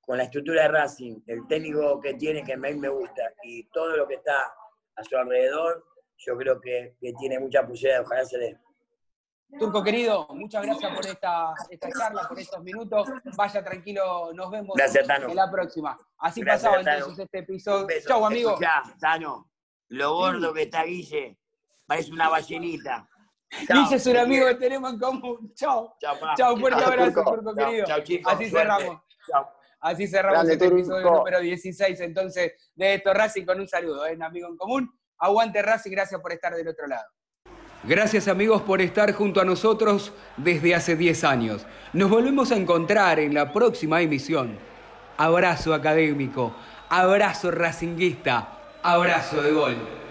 con 0.00 0.18
la 0.18 0.24
estructura 0.24 0.62
de 0.62 0.68
Racing, 0.68 1.20
el 1.26 1.46
técnico 1.46 2.00
que 2.00 2.14
tiene, 2.14 2.44
que 2.44 2.52
a 2.52 2.56
mí 2.56 2.74
me 2.74 2.88
gusta, 2.88 3.22
y 3.42 3.64
todo 3.70 3.96
lo 3.96 4.06
que 4.06 4.14
está 4.14 4.54
a 4.96 5.04
su 5.04 5.16
alrededor, 5.16 5.84
yo 6.18 6.36
creo 6.36 6.60
que, 6.60 6.96
tiene 7.18 7.38
mucha 7.38 7.66
posibilidad, 7.66 8.02
ojalá 8.02 8.24
se 8.24 8.38
dé. 8.38 8.58
Turco 9.58 9.84
querido, 9.84 10.26
muchas 10.30 10.62
gracias 10.62 10.94
por 10.94 11.06
esta, 11.06 11.54
charla, 11.96 12.26
por 12.28 12.38
estos 12.38 12.62
minutos. 12.62 13.08
Vaya 13.36 13.62
tranquilo, 13.62 14.32
nos 14.32 14.50
vemos 14.50 14.76
en 14.78 15.36
la 15.36 15.50
próxima. 15.50 15.96
Así 16.18 16.42
pasaba 16.42 16.80
entonces 16.80 17.18
este 17.20 17.38
episodio. 17.38 17.86
Chau, 18.06 18.26
amigo. 18.26 18.58
Tano, 18.98 19.50
lo 19.88 20.14
gordo 20.14 20.52
que 20.52 20.62
está 20.62 20.82
Guille, 20.84 21.38
parece 21.86 22.10
una 22.10 22.28
ballenita. 22.28 23.08
Guille 23.68 23.96
es 23.96 24.06
un 24.06 24.16
amigo 24.16 24.46
que 24.46 24.54
tenemos 24.56 24.92
en 24.92 24.98
común. 24.98 25.52
Chau. 25.54 25.94
Chau, 26.36 26.56
fuerte 26.58 26.84
abrazo, 26.84 27.24
Turco 27.24 27.54
querido. 27.54 27.86
Así 28.24 28.50
cerramos. 28.50 29.00
Así 29.80 30.06
cerramos 30.06 30.48
este 30.48 30.66
episodio 30.66 31.10
número 31.10 31.40
16 31.40 32.00
entonces 32.00 32.52
de 32.74 32.94
esto 32.94 33.12
Racing 33.12 33.44
con 33.44 33.60
un 33.60 33.68
saludo, 33.68 34.06
¿eh? 34.06 34.14
un 34.14 34.22
amigo 34.22 34.48
en 34.48 34.56
común. 34.56 34.90
Aguante 35.18 35.60
Racing, 35.60 35.90
gracias 35.90 36.20
por 36.22 36.32
estar 36.32 36.54
del 36.54 36.68
otro 36.68 36.86
lado. 36.86 37.04
Gracias 37.82 38.28
amigos 38.28 38.62
por 38.62 38.80
estar 38.80 39.12
junto 39.12 39.42
a 39.42 39.44
nosotros 39.44 40.14
desde 40.38 40.74
hace 40.74 40.96
10 40.96 41.24
años. 41.24 41.66
Nos 41.92 42.08
volvemos 42.08 42.50
a 42.50 42.56
encontrar 42.56 43.20
en 43.20 43.34
la 43.34 43.52
próxima 43.52 44.00
emisión. 44.00 44.58
Abrazo 45.18 45.74
académico, 45.74 46.54
abrazo 46.88 47.50
racinguista. 47.50 48.58
abrazo 48.82 49.42
de 49.42 49.52
gol. 49.52 50.03